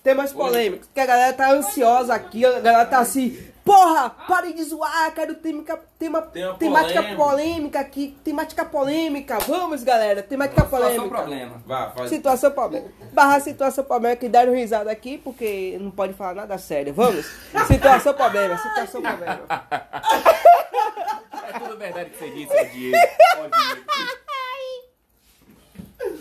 temas 0.03 0.33
polêmicos. 0.33 0.89
Que 0.93 1.01
a 1.01 1.07
galera 1.07 1.33
tá 1.33 1.51
ansiosa 1.53 2.13
aqui, 2.13 2.45
a 2.45 2.61
galera 2.61 2.85
tá 2.85 2.99
assim. 2.99 3.39
Porra, 3.64 4.11
parem 4.28 4.54
de 4.54 4.62
zoar, 4.62 5.14
quero 5.14 5.35
tema, 5.37 5.64
tema, 5.99 6.21
Tema 6.23 6.54
temática 6.59 7.02
polêmica. 7.02 7.25
polêmica 7.25 7.80
aqui, 7.80 8.14
temática 8.23 8.64
polêmica. 8.64 9.38
Vamos, 9.38 9.83
galera, 9.83 10.23
temática 10.23 10.62
Situação 10.64 10.87
polêmica. 10.90 11.16
problema. 11.16 11.62
Vá, 11.66 11.90
faz. 11.97 12.11
Situação 12.11 12.50
problema. 12.50 12.88
Barra 13.12 13.40
situação 13.40 13.85
problema 13.85 14.16
que 14.16 14.28
deram 14.28 14.52
risada 14.52 14.90
aqui, 14.90 15.16
porque 15.16 15.78
não 15.80 15.90
pode 15.90 16.12
falar 16.12 16.35
nada 16.35 16.59
sério. 16.59 16.92
Vamos? 16.92 17.25
Situação 17.66 18.12
problema, 18.12 18.59
situação 18.59 19.00
problema. 19.00 19.40
É 21.47 21.59
tudo 21.59 21.76
verdade 21.76 22.11
que 22.11 22.18
você 22.18 22.30
disse, 22.30 22.64
Diego. 22.71 22.97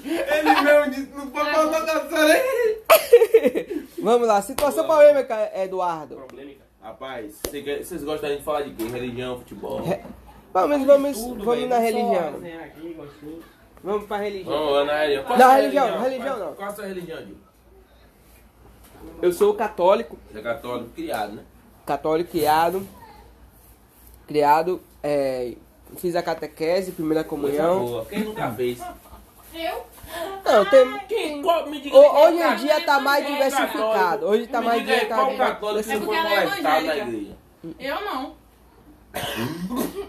Ele 0.05 0.62
mesmo 0.62 0.91
disse, 0.91 1.09
não 1.15 1.27
pode 1.29 1.50
botar 1.51 1.79
na 1.79 2.09
série 2.09 2.31
aí. 2.33 3.88
Vamos 4.00 4.27
lá, 4.27 4.41
situação 4.41 4.85
polêmica, 4.85 5.50
Eduardo. 5.55 6.17
Polêmica. 6.17 6.42
Rapaz, 6.84 7.40
vocês 7.82 8.04
gostariam 8.04 8.40
de 8.40 8.44
falar 8.44 8.63
de 8.63 8.74
quê? 8.74 8.84
Religião, 8.84 9.38
futebol? 9.40 9.82
Vamos, 10.52 10.86
vamos, 10.86 11.18
Tudo, 11.18 11.46
vamos 11.46 11.70
na 11.70 11.78
religião. 11.80 12.36
aqui. 12.62 12.98
Vamos 13.82 14.06
pra 14.06 14.18
religião. 14.18 14.54
Vamos 14.54 14.74
lá 14.74 14.86
na 14.86 15.00
religião. 15.02 15.24
Qual 15.25 15.52
religião, 15.54 16.02
religião 16.02 16.40
não. 16.40 16.54
Qual 16.54 16.70
a 16.70 16.75
sua 16.75 16.86
religião, 16.86 17.25
Dil? 17.25 17.38
Eu 19.22 19.32
sou 19.32 19.54
católico, 19.54 20.18
Você 20.32 20.40
é 20.40 20.42
católico 20.42 20.90
criado, 20.92 21.34
né? 21.34 21.44
católico 21.86 22.32
criado, 22.32 22.88
criado, 24.28 24.82
é, 25.02 25.56
fiz 25.98 26.16
a 26.16 26.22
catequese, 26.24 26.92
primeira 26.92 27.24
comunhão. 27.24 27.80
boa. 27.86 28.06
Quem 28.06 28.24
nunca 28.25 28.52
fez? 28.52 28.80
Eu? 29.54 29.86
Não, 30.46 30.65
tem, 30.65 31.00
Quem? 31.08 31.41
Qual, 31.41 31.65
me 31.70 31.79
diga 31.82 31.91
qual 31.98 32.24
hoje 32.25 32.36
em 32.36 32.39
católico- 32.39 32.62
dia 32.65 32.82
tá 32.82 33.00
mais 33.00 33.25
diversificado. 33.27 34.25
Hoje 34.27 34.48
tá 34.48 34.62
mais 34.62 34.77
Qual 34.84 34.86
diversificado. 34.86 35.38
católico 35.38 35.84
que 35.84 35.91
É 35.91 35.98
foi 35.98 36.05
porque 36.05 36.20
ela 36.20 36.34
é 36.34 36.46
molestado 36.46 36.63
na 36.63 36.79
evangélica. 36.96 37.08
igreja? 37.08 37.38
Eu 37.79 38.01
não. 38.05 38.36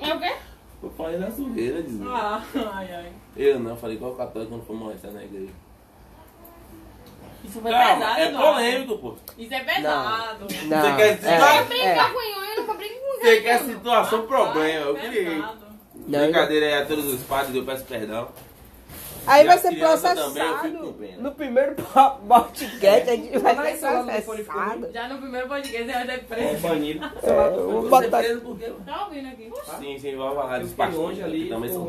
É 0.01 0.15
o 0.15 0.19
quê? 0.21 0.35
Eu 0.83 0.91
falei 0.91 1.19
na 1.19 1.31
sujeira, 1.31 1.83
dizendo. 1.83 2.11
Ah, 2.15 2.43
ai, 2.75 2.93
ai. 2.95 3.13
Eu 3.37 3.59
não, 3.61 3.77
falei 3.77 3.97
qual 3.97 4.15
católico 4.15 4.53
quando 4.53 4.67
foi 4.67 4.77
molestado 4.77 5.15
na 5.15 5.25
igreja. 5.25 5.53
Isso 7.45 7.61
foi 7.61 7.71
Calma, 7.71 7.95
pesado, 8.07 8.21
é 8.21 8.31
polêmico, 8.33 8.99
pô. 8.99 9.15
Isso 9.39 9.55
é 9.55 9.61
pesado. 9.61 10.41
Não, 10.41 10.81
Você 10.81 10.97
quer 10.97 11.17
dizer- 11.17 11.29
é, 11.31 11.61
Eu 11.61 11.65
brinco 11.67 11.85
é. 11.85 11.95
com 12.11 12.19
o 12.19 12.23
eu 12.23 12.57
nunca 12.63 12.75
brinco 12.75 12.95
com 12.95 13.13
Você 13.21 13.25
ninguém. 13.25 13.43
quer 13.43 13.61
não. 13.61 13.67
situação 13.69 14.27
problema, 14.27 14.69
eu 14.87 14.95
Rapaz, 14.95 15.13
queria. 15.13 15.39
Não, 16.07 16.21
Brincadeira 16.21 16.67
aí 16.67 16.83
a 16.83 16.87
todos 16.87 17.05
os 17.07 17.23
padres, 17.23 17.55
eu 17.55 17.65
peço 17.65 17.85
perdão. 17.85 18.29
Aí 19.27 19.45
E 19.45 19.47
vai 19.47 19.59
ser 19.59 19.79
processado. 19.79 20.95
No 21.19 21.33
primeiro 21.33 21.75
po- 21.75 22.11
podcast 22.29 23.11
a 23.11 23.17
gente 23.17 23.39
vai 23.39 23.55
Mas 23.55 23.79
ser 23.81 24.23
processado. 24.25 24.93
Já 24.93 25.09
no 25.09 25.19
primeiro 25.19 25.49
podcast 25.49 25.89
eu 25.91 25.99
até 25.99 26.15
É 26.15 26.19
preso. 26.19 26.59
banido. 26.69 27.05
É, 27.23 27.57
eu 27.57 27.71
vou 27.71 27.83
Você 27.83 27.89
botar. 27.89 28.19
preso 28.19 28.41
por 28.43 28.59
quê? 28.59 28.73
Tá 28.85 29.05
ouvindo 29.05 29.29
aqui? 29.29 29.53
Sim, 29.79 29.99
sim, 29.99 30.17
vai 30.17 30.35
falar 30.35 30.59
dos 30.61 30.73
pastores 30.73 31.23
ali, 31.23 31.45
que 31.45 31.49
também 31.49 31.71
são. 31.71 31.85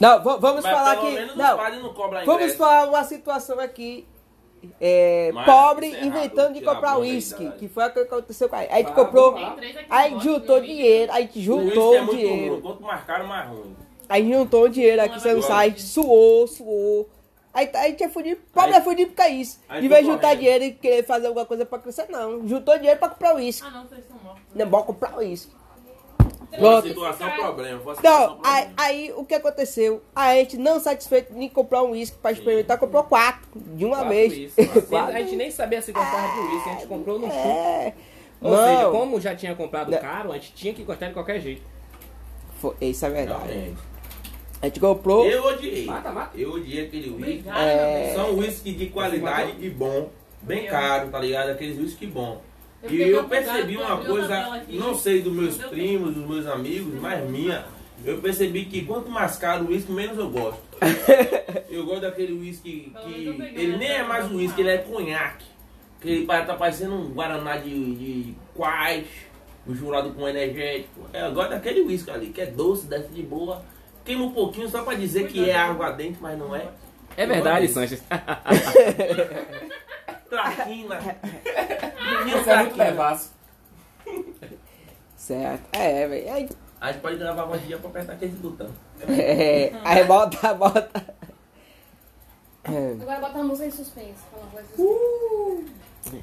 Não, 0.00 0.22
va- 0.22 0.36
vamos 0.36 0.62
Mas 0.62 0.72
falar 0.76 0.92
aqui. 0.92 1.36
Não, 1.36 1.56
vamos 2.26 2.54
falar 2.54 2.88
uma 2.88 3.04
situação 3.04 3.60
aqui. 3.60 4.06
É, 4.80 5.30
Mas 5.34 5.44
pobre 5.44 5.86
é 5.86 5.90
errado, 5.90 6.06
inventando 6.06 6.54
de 6.54 6.62
comprar 6.62 6.98
uísque, 6.98 7.50
que 7.58 7.68
foi 7.68 7.84
o 7.86 7.90
que 7.92 7.98
aconteceu 8.00 8.48
com 8.48 8.56
a 8.56 8.62
gente. 8.62 8.92
Comprou, 8.92 9.32
vamos 9.32 9.58
aí 9.90 10.18
juntou 10.20 10.58
dinheiro, 10.58 11.12
a 11.12 11.20
gente 11.20 11.38
O 11.38 11.42
juntou 11.42 11.94
é 11.94 12.00
o 12.00 12.04
muito 12.06 12.16
dinheiro. 12.18 12.52
ruim. 12.54 12.62
Quanto 12.62 12.82
mais 12.82 13.04
caro, 13.04 13.26
mais 13.28 13.46
ruim. 13.50 13.76
Aí 14.08 14.30
juntou 14.32 14.64
o 14.64 14.68
dinheiro 14.68 15.00
aqui, 15.02 15.18
você 15.20 15.28
não 15.32 15.38
Agora. 15.38 15.54
sai, 15.54 15.74
suou, 15.76 16.46
suou. 16.46 17.08
Aí 17.52 17.70
a 17.72 17.84
gente 17.88 18.02
é 18.02 18.08
fudido, 18.08 18.40
pobre 18.52 18.72
Aí- 18.72 18.76
é 18.76 18.80
fudido 18.80 19.10
por 19.10 19.16
causa 19.16 19.32
isso. 19.32 19.60
aí 19.68 19.80
De 19.80 19.88
vez 19.88 20.00
de 20.04 20.06
juntar 20.10 20.22
correndo. 20.22 20.38
dinheiro 20.40 20.64
e 20.64 20.72
querer 20.72 21.04
fazer 21.04 21.28
alguma 21.28 21.46
coisa 21.46 21.64
pra 21.64 21.78
crescer, 21.78 22.06
não. 22.10 22.46
Juntou 22.48 22.76
dinheiro 22.76 22.98
pra 22.98 23.08
comprar 23.08 23.36
uísque. 23.36 23.64
Ah, 23.66 23.70
não, 23.70 23.86
vocês 23.86 24.00
estão 24.00 24.16
mortos. 24.24 24.42
Não 24.54 24.62
é 24.62 24.68
bom 24.68 24.82
comprar 24.82 25.16
uísque. 25.18 25.52
Uma 26.56 26.58
Pronto. 26.80 26.88
situação 26.88 27.30
problema. 27.32 27.78
Foi 27.80 27.86
uma 27.92 27.94
situação 27.96 28.20
Não, 28.36 28.40
aí, 28.44 28.64
problema. 28.66 28.74
aí 28.76 29.12
o 29.16 29.24
que 29.24 29.34
aconteceu? 29.34 30.02
A 30.14 30.34
gente 30.34 30.56
não 30.56 30.78
satisfeito 30.80 31.32
em 31.36 31.48
comprar 31.48 31.82
um 31.82 31.90
uísque 31.90 32.16
pra 32.18 32.30
experimentar, 32.32 32.78
comprou 32.78 33.02
quatro 33.04 33.48
de 33.54 33.84
uma 33.84 33.96
Quatro 33.98 34.10
vez. 34.10 34.52
A 34.92 35.12
gente 35.20 35.36
nem 35.36 35.50
sabia 35.50 35.80
se 35.82 35.90
gostava 35.92 36.28
do 36.34 36.48
uísque, 36.52 36.68
a 36.68 36.72
gente 36.74 36.86
comprou 36.86 37.18
no 37.18 37.26
chute. 37.26 37.38
É. 37.38 37.92
Ou 38.40 38.56
seja, 38.56 38.82
Não. 38.82 38.92
como 38.92 39.20
já 39.20 39.34
tinha 39.34 39.54
comprado 39.54 39.90
Não. 39.90 39.98
caro, 39.98 40.30
a 40.32 40.34
gente 40.34 40.52
tinha 40.54 40.74
que 40.74 40.82
gostar 40.84 41.08
de 41.08 41.14
qualquer 41.14 41.40
jeito. 41.40 41.62
Foi- 42.60 42.74
isso 42.80 43.04
é 43.06 43.10
verdade. 43.10 43.52
Realmente. 43.52 43.78
A 44.64 44.66
gente 44.66 44.80
comprou. 44.80 45.26
Eu 45.26 45.44
odiei. 45.44 45.84
Mata, 45.84 46.10
mata. 46.10 46.38
Eu 46.38 46.52
odiei 46.52 46.86
aquele 46.86 47.10
whisky. 47.10 47.22
Obrigada, 47.22 47.60
É. 47.60 48.14
São 48.14 48.34
whisky 48.38 48.72
de 48.72 48.86
qualidade 48.86 49.56
e 49.60 49.68
bom. 49.68 50.08
Bem 50.40 50.66
caro, 50.66 51.10
tá 51.10 51.18
ligado? 51.18 51.50
Aqueles 51.50 51.78
whisky 51.78 52.06
bom. 52.06 52.40
Eu 52.82 52.90
E 52.90 53.10
eu 53.10 53.24
percebi 53.24 53.76
uma 53.76 53.98
coisa, 53.98 54.62
não 54.70 54.94
sei 54.94 55.20
dos 55.20 55.34
meus 55.34 55.56
primos, 55.58 56.14
dos 56.14 56.26
meus 56.26 56.46
amigos, 56.46 56.94
mas 56.98 57.28
minha. 57.28 57.66
Eu 58.02 58.18
percebi 58.22 58.64
que 58.64 58.86
quanto 58.86 59.10
mais 59.10 59.36
caro 59.36 59.66
o 59.66 59.68
uísque, 59.68 59.92
menos 59.92 60.16
eu 60.16 60.30
gosto. 60.30 60.60
Eu 61.70 61.84
gosto 61.86 62.02
daquele 62.02 62.32
uísque 62.32 62.92
que. 63.04 63.12
Ele 63.54 63.72
né? 63.72 63.76
nem 63.78 63.88
é 63.88 64.02
mais 64.02 64.30
um 64.30 64.36
uísque, 64.36 64.60
ele 64.60 64.70
é 64.70 64.78
conhaque. 64.78 65.44
Que 66.00 66.08
ele 66.08 66.26
tá 66.26 66.54
parecendo 66.54 66.94
um 66.94 67.12
guaraná 67.12 67.56
de, 67.56 67.94
de 67.94 68.34
quais, 68.54 69.06
misturado 69.66 70.12
com 70.12 70.28
energético. 70.28 71.08
É, 71.12 71.26
eu 71.26 71.32
gosto 71.32 71.50
daquele 71.50 71.80
uísque 71.80 72.10
ali, 72.10 72.28
que 72.28 72.40
é 72.40 72.46
doce, 72.46 72.86
desce 72.86 73.08
de 73.08 73.22
boa. 73.22 73.62
Queima 74.04 74.24
um 74.24 74.32
pouquinho 74.32 74.68
só 74.68 74.82
pra 74.82 74.94
dizer 74.94 75.28
que 75.28 75.48
é 75.48 75.56
água 75.56 75.90
dentro, 75.92 76.22
mas 76.22 76.38
não 76.38 76.54
é. 76.54 76.68
É 77.16 77.26
verdade, 77.26 77.68
Sanches. 77.68 78.02
Traquina. 80.28 80.98
Isso 82.26 82.50
é 82.50 82.56
muito 82.62 82.76
levaço. 82.76 83.32
Certo. 85.16 85.62
É, 85.72 86.06
velho. 86.08 86.32
Aí, 86.32 86.48
A 86.80 86.92
gente 86.92 87.00
pode 87.00 87.16
gravar 87.16 87.44
um 87.46 87.56
dia 87.56 87.78
pra 87.78 87.88
apertar 87.88 88.12
aquele 88.14 88.32
botão. 88.32 88.68
é, 89.08 89.72
aí 89.84 90.04
bota, 90.04 90.52
bota. 90.54 91.14
Agora 92.64 93.20
bota 93.20 93.38
a 93.38 93.42
música 93.44 93.66
em 93.66 93.70
suspense. 93.70 94.14
Fala 94.30 94.42
uma 94.42 94.50
coisa 94.52 94.68
suspense. 94.68 95.73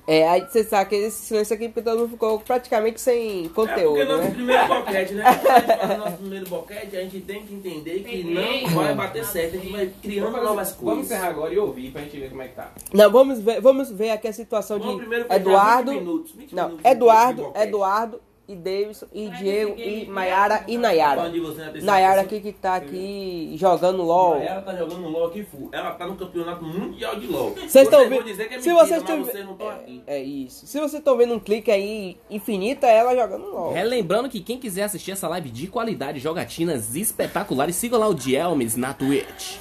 É, 0.08 0.28
aí 0.28 0.42
você 0.48 0.64
sabe 0.64 0.90
que 0.90 0.96
esse 0.96 1.26
silêncio 1.26 1.56
aqui 1.56 1.68
porque 1.68 1.82
todo 1.82 2.00
mundo 2.00 2.10
ficou 2.12 2.40
praticamente 2.40 3.00
sem 3.00 3.46
É 3.46 3.50
conteúdo, 3.50 3.90
porque 3.98 4.04
nosso 4.06 4.24
né? 4.24 4.32
primeiro 4.32 4.68
boquete, 4.68 5.14
né? 5.14 5.24
Quando 5.42 5.50
a 5.52 5.60
gente 5.60 5.78
faz 5.80 6.00
nosso 6.00 6.18
primeiro 6.18 6.50
boquete, 6.50 6.96
a 6.98 7.02
gente 7.02 7.22
tem 7.22 7.46
que 7.46 7.54
entender 7.54 8.00
que 8.04 8.24
não 8.24 8.70
vai 8.76 8.96
bater 8.96 9.26
certo, 9.26 9.56
a 9.56 9.60
gente 9.60 9.72
vai 9.72 9.92
criando 10.02 10.32
novas 10.32 10.72
Vamos 10.72 10.74
coisas. 10.76 11.06
encerrar 11.06 11.28
agora 11.28 11.54
e 11.54 11.60
ouvir 11.60 11.92
pra 11.92 12.02
gente 12.02 12.20
ver 12.20 12.30
como 12.30 12.42
é 12.42 12.48
que 12.48 12.56
tá. 12.56 12.72
Não, 12.94 13.12
vamos 13.12 13.40
ver, 13.40 13.62
vamos 13.62 13.92
ver 13.92 14.12
aqui 14.12 14.28
a 14.28 14.34
situação 14.34 14.80
Vamos 14.80 15.08
de 15.08 15.34
Eduardo. 15.34 15.92
20 15.92 16.00
minutos, 16.00 16.32
20 16.34 16.56
Não, 16.56 16.66
minutos 16.70 16.86
Eduardo. 16.92 17.52
Eduardo 17.56 18.22
e 18.51 18.55
Davidson 18.55 19.08
e 19.13 19.27
Mas 19.27 19.39
Diego 19.39 19.75
e 19.77 20.05
Maiara 20.05 20.63
e 20.67 20.77
Nayara. 20.77 21.29
Terceira 21.29 21.81
Nayara 21.81 22.22
aqui 22.22 22.39
que 22.41 22.51
tá 22.51 22.75
aqui 22.75 23.55
jogando 23.58 24.03
LOL. 24.03 24.39
Nayara 24.39 24.62
tá 24.62 24.75
jogando 24.75 25.08
LOL 25.08 25.27
aqui 25.27 25.43
full. 25.43 25.70
Ela 25.72 25.91
tá 25.91 26.08
no 26.08 26.15
campeonato 26.15 26.63
mundial 26.63 27.15
de 27.20 27.27
LOL. 27.27 27.51
Vocês 27.51 27.86
estão 27.86 28.08
vendo? 28.08 28.24
dizer 28.24 28.48
que 28.48 28.55
é 28.55 28.60
Se 28.60 28.74
vocês 28.74 29.01
estão 29.01 29.22
estão 29.22 29.70
aqui. 29.70 30.03
É 30.05 30.22
isso. 30.22 30.67
Se 30.67 30.79
vocês 30.79 31.00
estão 31.00 31.17
vendo 31.17 31.34
um 31.34 31.39
clique 31.39 31.72
aí 31.72 32.17
infinito, 32.29 32.86
é 32.86 32.98
ela 32.98 33.15
jogando 33.15 33.46
LOL. 33.46 33.74
Relembrando 33.74 34.29
que 34.29 34.39
quem 34.41 34.58
quiser 34.58 34.84
assistir 34.84 35.12
essa 35.12 35.27
live 35.27 35.50
de 35.50 35.67
qualidade, 35.67 36.20
jogatinas 36.20 36.96
espetaculares, 36.96 37.75
siga 37.75 37.98
lá 37.98 38.08
o 38.08 38.13
Dielmes 38.13 38.75
na 38.75 38.93
Twitch. 38.93 39.58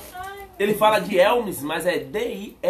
Ele 0.60 0.74
fala 0.74 0.98
de 0.98 1.16
Elmes, 1.18 1.62
mas 1.62 1.86
é 1.86 1.98
D-I-E-L-L-M-S. 2.00 2.60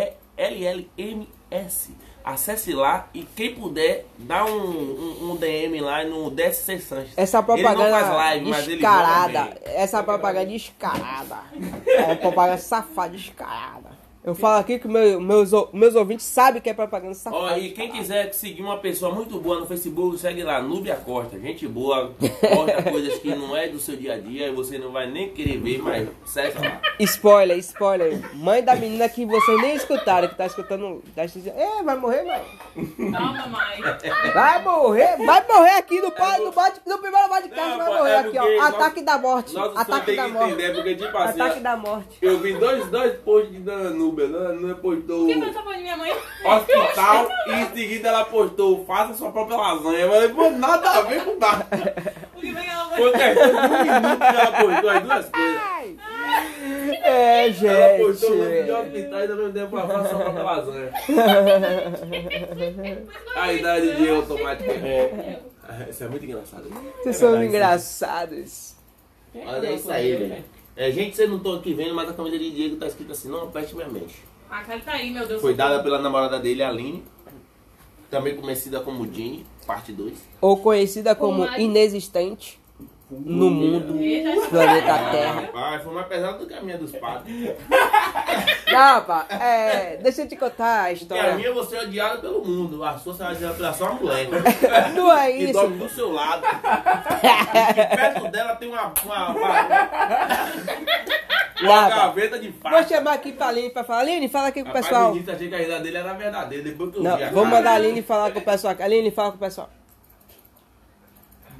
Acesse 2.24 2.72
lá 2.72 3.08
e 3.14 3.22
quem 3.22 3.54
puder, 3.54 4.06
dá 4.18 4.44
um, 4.44 4.50
um, 4.50 5.30
um 5.30 5.36
DM 5.36 5.80
lá 5.80 6.04
no 6.04 6.30
DSC 6.30 6.78
Sanches. 6.78 7.12
Essa 7.16 7.38
Ele 7.38 7.46
propaganda 7.46 7.90
faz 7.90 8.08
live, 8.08 8.50
ele 8.50 8.76
descarada. 8.76 9.60
Essa 9.64 10.02
propaganda 10.02 10.46
descarada. 10.46 11.38
É 11.86 12.02
uma 12.04 12.16
propaganda 12.16 12.58
safada, 12.58 13.16
descarada. 13.16 13.99
Eu 14.22 14.34
falo 14.34 14.60
aqui 14.60 14.78
que 14.78 14.86
meu- 14.86 15.18
meus, 15.18 15.50
meus 15.72 15.94
ouvintes 15.94 16.26
sabem 16.26 16.60
que 16.60 16.68
é 16.68 16.74
propaganda 16.74 17.14
safada. 17.14 17.42
Ó, 17.42 17.56
e 17.56 17.70
quem 17.70 17.90
quiser 17.90 18.30
seguir 18.34 18.60
uma 18.62 18.76
pessoa 18.76 19.14
muito 19.14 19.38
boa 19.40 19.58
no 19.60 19.66
Facebook, 19.66 20.18
segue 20.18 20.42
lá, 20.42 20.60
Núbia 20.60 20.94
Costa. 20.96 21.38
Gente 21.40 21.66
boa, 21.66 22.12
posta 22.18 22.82
coisas 22.90 23.18
que 23.18 23.34
não 23.34 23.56
é 23.56 23.68
do 23.68 23.78
seu 23.78 23.96
dia 23.96 24.12
a 24.14 24.18
dia 24.18 24.48
e 24.48 24.52
você 24.54 24.76
não 24.76 24.92
vai 24.92 25.10
nem 25.10 25.30
querer 25.30 25.58
ver, 25.58 25.80
mas 25.82 26.06
segue 26.26 26.58
lá. 26.58 26.82
Spoiler, 27.00 27.56
spoiler. 27.60 28.20
Mãe 28.36 28.62
da 28.62 28.76
menina 28.76 29.08
que 29.08 29.24
vocês 29.24 29.58
nem 29.62 29.74
escutaram, 29.74 30.28
que 30.28 30.34
tá 30.34 30.44
escutando. 30.44 31.02
Tá 31.16 31.24
dizendo, 31.24 31.58
é, 31.58 31.82
vai 31.82 31.96
morrer, 31.96 32.22
mãe. 32.24 32.42
Calma, 33.10 33.46
mãe. 33.46 33.80
Vai 34.34 34.62
morrer, 34.62 35.16
vai 35.24 35.46
morrer 35.48 35.78
aqui 35.78 35.98
no, 35.98 36.10
pai, 36.10 36.40
no, 36.40 36.52
bate, 36.52 36.78
no 36.86 36.98
primeiro 36.98 37.26
podcast, 37.26 37.70
Não, 37.70 37.78
vai 37.78 37.86
pô, 37.86 37.94
morrer 37.96 38.10
é 38.10 38.18
aqui, 38.18 38.38
ó. 38.38 38.44
nós- 38.44 38.74
Ataque 38.74 39.02
da 39.02 39.16
morte. 39.18 39.56
Ataque 39.58 40.06
tem 40.06 40.16
da 40.16 40.24
que 40.26 40.30
morte. 40.30 40.52
entender, 40.52 40.74
porque 40.74 40.94
tipo 40.94 41.16
assim, 41.16 41.40
Ataque 41.40 41.58
ó, 41.58 41.62
da 41.62 41.76
morte. 41.78 42.18
eu 42.20 42.38
vi 42.38 42.52
dois, 42.52 42.86
dois 42.90 43.14
posts 43.20 43.50
de 43.52 43.60
Dana 43.60 44.09
Núbia. 44.10 44.28
Dana 44.28 44.52
Núbia 44.52 44.74
postou 44.76 45.26
Quem 45.26 45.38
foi 45.40 45.48
essa 45.50 45.62
porra 45.62 45.76
de 45.76 45.82
minha 45.82 45.96
mãe? 45.96 46.12
hospital 46.44 47.28
e 47.46 47.52
em 47.52 47.66
seguida 47.74 48.08
ela 48.08 48.24
postou 48.24 48.84
faça 48.84 49.14
sua 49.14 49.30
própria 49.30 49.56
lasanha. 49.56 49.98
Eu 50.00 50.10
falei, 50.10 50.28
pô, 50.30 50.50
nada 50.50 50.90
a 50.90 51.00
ver 51.02 51.24
com 51.24 51.36
nada. 51.38 51.66
O 52.34 52.40
que 52.40 52.52
que 52.52 52.58
ela 52.70 52.84
foi? 52.88 52.96
Foi 52.98 53.12
questão 53.12 53.46
de 53.50 53.58
um 53.58 53.82
minuto 53.82 54.18
que 54.18 54.36
ela 54.36 54.52
postou 54.52 54.90
as 54.90 55.02
duas 55.02 55.28
coisas. 55.30 55.60
É, 57.02 57.48
Ela 57.48 57.98
postou 58.06 58.30
o 58.32 58.36
nome 58.36 58.50
de 58.50 58.56
gente. 58.58 58.70
hospital 58.72 59.20
e 59.24 59.28
também 59.28 59.50
deu 59.50 59.68
pra 59.68 59.86
fazer 59.86 60.08
sua 60.08 60.18
própria 60.20 60.42
lasanha. 60.42 60.92
A 63.36 63.52
idade 63.52 63.96
de 63.96 64.10
automática. 64.10 64.70
É. 64.72 65.40
Isso 65.88 66.04
é 66.04 66.08
muito 66.08 66.24
engraçado. 66.24 66.64
Vocês 67.02 67.16
são 67.16 67.42
engraçados. 67.42 68.74
Olha 69.34 69.72
isso 69.72 69.90
aí, 69.90 70.16
velho. 70.16 70.44
É, 70.76 70.90
gente, 70.90 71.16
vocês 71.16 71.28
não 71.28 71.36
estão 71.36 71.54
aqui 71.54 71.74
vendo, 71.74 71.94
mas 71.94 72.08
a 72.08 72.12
camisa 72.12 72.38
de 72.38 72.50
Diego 72.50 72.76
tá 72.76 72.86
escrito 72.86 73.12
assim, 73.12 73.28
não 73.28 73.44
aperte 73.44 73.74
minha 73.74 73.88
mente. 73.88 74.22
A 74.48 74.62
cara 74.62 74.80
tá 74.80 74.92
aí, 74.92 75.10
meu 75.10 75.26
Deus. 75.26 75.40
Foi 75.40 75.54
dada 75.54 75.82
pela 75.82 76.00
namorada 76.00 76.38
dele, 76.38 76.62
Aline. 76.62 77.04
Também 78.10 78.36
conhecida 78.36 78.80
como 78.80 79.06
Dini, 79.06 79.46
parte 79.66 79.92
2. 79.92 80.14
Ou 80.40 80.56
conhecida 80.56 81.14
como 81.14 81.46
inexistente 81.56 82.59
no 83.10 83.50
mundo, 83.50 83.98
Eita, 84.00 84.48
planeta 84.48 84.98
Terra. 85.10 85.40
Rapaz, 85.40 85.82
foi 85.82 85.94
mais 85.94 86.06
pesado 86.06 86.38
do 86.38 86.46
que 86.46 86.54
a 86.54 86.60
minha 86.60 86.78
dos 86.78 86.92
padres. 86.92 87.50
Não, 88.70 89.02
pá, 89.02 89.26
é, 89.28 89.96
deixa 89.96 90.22
eu 90.22 90.28
te 90.28 90.36
contar 90.36 90.82
a 90.84 90.88
Porque 90.88 90.90
a 90.90 90.92
história. 90.92 91.34
minha 91.34 91.52
você 91.52 91.76
é 91.76 91.82
odiada 91.82 92.18
pelo 92.18 92.44
mundo. 92.44 92.84
A 92.84 92.96
sua 92.98 93.12
você 93.14 93.22
é 93.24 93.26
odiada 93.30 93.54
pela 93.54 93.72
sua 93.72 93.90
mulher. 93.94 94.28
Não 94.94 95.10
é 95.12 95.32
Que 95.32 95.38
isso. 95.44 95.52
dorme 95.54 95.76
do 95.78 95.88
seu 95.88 96.12
lado. 96.12 96.42
E 96.44 97.96
perto 97.96 98.28
dela 98.28 98.54
tem 98.56 98.68
uma, 98.68 98.92
uma, 99.04 99.28
uma, 99.30 99.68
uma 101.62 101.88
gaveta 101.88 102.38
de 102.38 102.48
Vou 102.50 102.60
faca. 102.62 102.88
chamar 102.88 103.12
aqui 103.14 103.32
pra 103.32 103.48
Aline 103.48 103.70
pra 103.70 103.82
falar. 103.84 104.00
Aline, 104.00 104.28
fala 104.28 104.48
aqui 104.48 104.60
com 104.62 104.66
o 104.70 104.72
Rapaz, 104.72 104.86
pessoal. 104.86 105.10
no 105.10 105.16
início 105.16 105.34
achei 105.34 105.48
que 105.48 105.54
a 105.54 105.58
risada 105.58 105.80
dele 105.80 105.96
era 105.96 106.12
verdadeira. 106.14 106.64
Depois 106.64 106.90
que 106.90 106.96
eu 106.98 107.02
vi 107.02 107.08
Não, 107.08 107.14
a 107.16 107.30
vou 107.30 107.42
cara- 107.42 107.56
mandar 107.56 107.70
a 107.70 107.74
Aline 107.74 108.02
falar 108.02 108.30
com 108.30 108.38
o 108.38 108.42
pessoal. 108.42 108.76
Aline, 108.78 109.10
fala 109.10 109.30
com 109.30 109.36
o 109.36 109.40
pessoal. 109.40 109.68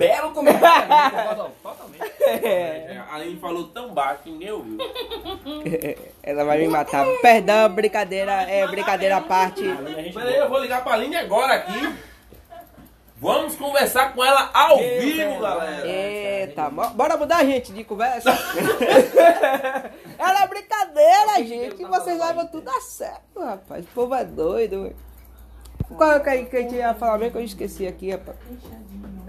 Belo 0.01 0.33
comentário. 0.33 1.51
Totalmente. 1.63 2.03
É, 2.27 3.03
A 3.11 3.17
Aline 3.17 3.39
falou 3.39 3.65
tão 3.65 3.93
baixo 3.93 4.23
que 4.23 4.31
ninguém 4.31 4.51
ouviu. 4.51 4.79
Ela 6.23 6.43
vai 6.43 6.57
me 6.57 6.69
matar. 6.69 7.05
Perdão, 7.21 7.69
brincadeira, 7.69 8.33
é 8.45 8.67
brincadeira 8.67 9.19
à 9.19 9.21
parte. 9.21 9.63
Peraí, 10.15 10.37
eu 10.37 10.49
vou 10.49 10.59
ligar 10.59 10.83
pra 10.83 10.95
Aline 10.95 11.17
agora 11.17 11.53
aqui. 11.53 11.95
Vamos 13.19 13.57
conversar 13.57 14.15
com 14.15 14.25
ela 14.25 14.51
ao 14.55 14.79
vivo, 14.79 15.39
galera. 15.39 15.87
Eita, 15.87 16.71
bora 16.71 17.19
mudar, 17.19 17.45
gente, 17.45 17.71
de 17.71 17.85
conversa. 17.85 18.31
Ela 20.19 20.45
é 20.45 20.49
brincadeira, 20.49 21.45
gente. 21.45 21.85
Vocês 21.85 22.19
levam 22.19 22.47
tudo 22.47 22.71
a 22.71 22.81
sério, 22.81 23.21
rapaz. 23.37 23.85
O 23.85 23.89
povo 23.89 24.15
é 24.15 24.25
doido. 24.25 24.97
Qual 25.99 26.13
é 26.13 26.17
o 26.17 26.23
que 26.23 26.57
a 26.57 26.61
gente 26.63 26.75
ia 26.77 26.95
falar 26.95 27.19
mesmo 27.19 27.33
que 27.33 27.39
eu 27.39 27.45
esqueci 27.45 27.87
aqui, 27.87 28.11
rapaz? 28.13 28.39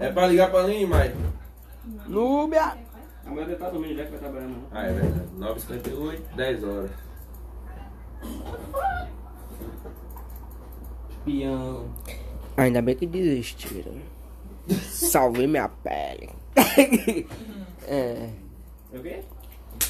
É 0.02 0.10
pra 0.10 0.26
ligar 0.26 0.50
pra 0.50 0.60
Aline, 0.64 0.86
Mike? 0.86 1.16
Núbia. 2.08 2.76
Amanhã 3.24 3.46
ele 3.46 3.56
tá 3.56 3.70
dormindo 3.70 3.96
já 3.96 4.04
que 4.04 4.10
vai 4.10 4.18
trabalhando. 4.18 4.50
não. 4.50 4.66
Ah, 4.72 4.86
é 4.86 4.92
verdade. 4.92 5.28
9h58, 5.38 6.20
10 6.34 6.64
horas. 6.64 6.90
Espião. 11.10 11.86
Ainda 12.56 12.82
bem 12.82 12.96
que 12.96 13.06
desistiram. 13.06 13.92
Salvei 14.80 15.46
minha 15.46 15.68
pele. 15.68 16.30
é. 17.86 18.28
É 18.92 18.98
o 18.98 19.02
quê? 19.02 19.22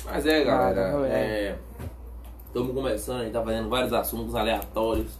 Mas 0.04 0.26
é, 0.26 0.44
galera. 0.44 0.98
Ah, 0.98 1.08
é. 1.08 1.58
Estamos 2.46 2.74
começando, 2.74 3.20
a 3.20 3.24
gente 3.24 3.32
tá 3.32 3.42
fazendo 3.42 3.70
vários 3.70 3.92
assuntos 3.94 4.34
aleatórios. 4.34 5.18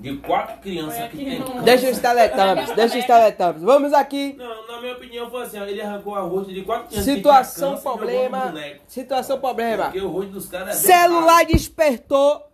de 0.00 0.16
quatro 0.16 0.58
crianças 0.62 1.10
que 1.10 1.18
tem. 1.18 1.42
Deixa 1.62 1.90
os 1.90 1.98
teletubbies, 1.98 2.70
deixa 2.74 2.98
os 2.98 3.04
teletubbies. 3.04 3.62
Vamos 3.62 3.92
aqui. 3.92 4.34
Não, 4.38 4.66
na 4.66 4.80
minha 4.80 4.94
opinião 4.94 5.30
foi 5.30 5.42
assim, 5.42 5.58
ó, 5.60 5.66
ele 5.66 5.78
arrancou 5.82 6.14
a 6.14 6.20
rosto 6.20 6.54
de 6.54 6.62
quatro 6.62 6.88
crianças 6.88 7.14
Situação, 7.14 7.74
que 7.74 7.82
tinha 7.82 7.96
câncer 7.98 8.08
e 8.08 8.14
jogou 8.14 8.22
no 8.22 8.30
problema. 8.30 8.46
boneco. 8.52 8.80
Situação, 8.88 9.38
problema. 9.40 9.84
Porque 9.84 10.00
o 10.00 10.08
rosto 10.08 10.30
dos 10.32 10.46
caras 10.48 10.68
é 10.68 10.88
bem 10.88 10.96
Celular 10.96 11.44
despertou. 11.44 12.51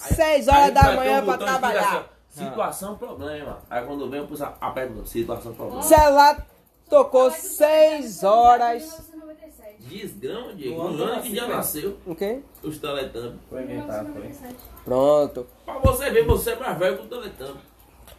Aí- 0.00 0.14
6 0.14 0.48
aí 0.48 0.56
horas 0.62 0.74
da 0.74 0.80
vai 0.80 0.90
ter 0.90 0.94
um 0.94 0.96
manhã 0.96 1.24
pra 1.24 1.34
assim, 1.34 1.44
trabalhar. 1.44 1.96
ó, 1.96 2.44
situação, 2.50 2.96
problema. 2.96 3.58
Aí 3.70 3.84
quando 3.86 4.08
vem, 4.10 4.20
eu 4.20 4.26
pus 4.26 4.40
a 4.42 4.54
aperta 4.60 4.94
situação, 5.04 5.52
problema. 5.54 5.82
Celular 5.82 6.46
tocou 6.88 7.30
6 7.30 8.24
horas. 8.24 8.82
1997. 8.82 9.82
Desgrama, 9.82 10.54
Diego. 10.54 10.76
No 10.82 10.88
ano 10.88 10.96
No 10.96 11.04
ano 11.04 11.22
que 11.22 11.34
já 11.36 11.46
nasceu, 11.48 11.98
O 12.06 12.14
quê? 12.14 12.40
os. 12.62 13.38
Foi 13.50 13.60
foi. 13.62 13.66
1997. 13.66 14.56
Pronto. 14.84 15.46
Pra 15.64 15.78
você 15.78 16.10
ver, 16.10 16.24
você 16.26 16.50
é 16.52 16.56
mais 16.56 16.78
velho 16.78 16.98
que 16.98 17.04
o 17.04 17.08
Teletumbis. 17.08 17.62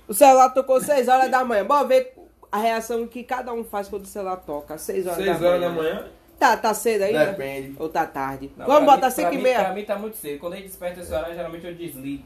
O 0.07 0.13
celular 0.13 0.49
tocou 0.49 0.79
6 0.81 1.07
horas 1.07 1.31
da 1.31 1.43
manhã. 1.45 1.65
Bora 1.65 1.87
ver 1.87 2.13
a 2.51 2.57
reação 2.57 3.07
que 3.07 3.23
cada 3.23 3.51
um 3.53 3.63
faz 3.63 3.87
quando 3.87 4.03
o 4.03 4.07
celular 4.07 4.37
toca. 4.37 4.77
6 4.77 5.07
horas, 5.07 5.17
6 5.23 5.39
da, 5.39 5.47
horas 5.47 5.59
manhã. 5.61 5.69
da 5.75 5.81
manhã? 5.81 6.07
Tá, 6.43 6.57
tá 6.57 6.73
cedo 6.73 7.03
aí? 7.03 7.13
né? 7.13 7.25
Depende. 7.27 7.73
Ou 7.79 7.87
tá 7.87 8.05
tarde? 8.05 8.51
Não, 8.57 8.65
Vamos 8.65 8.85
botar 8.93 9.07
mim- 9.07 9.13
5 9.13 9.29
pra 9.29 9.39
e 9.39 9.41
meia. 9.41 9.59
Pra 9.63 9.73
mim 9.73 9.83
tá 9.85 9.97
muito 9.97 10.17
cedo. 10.17 10.39
Quando 10.39 10.53
ele 10.55 10.63
desperta 10.63 10.99
esse 10.99 11.13
horário, 11.13 11.33
geralmente 11.35 11.65
eu 11.65 11.73
desligo. 11.73 12.23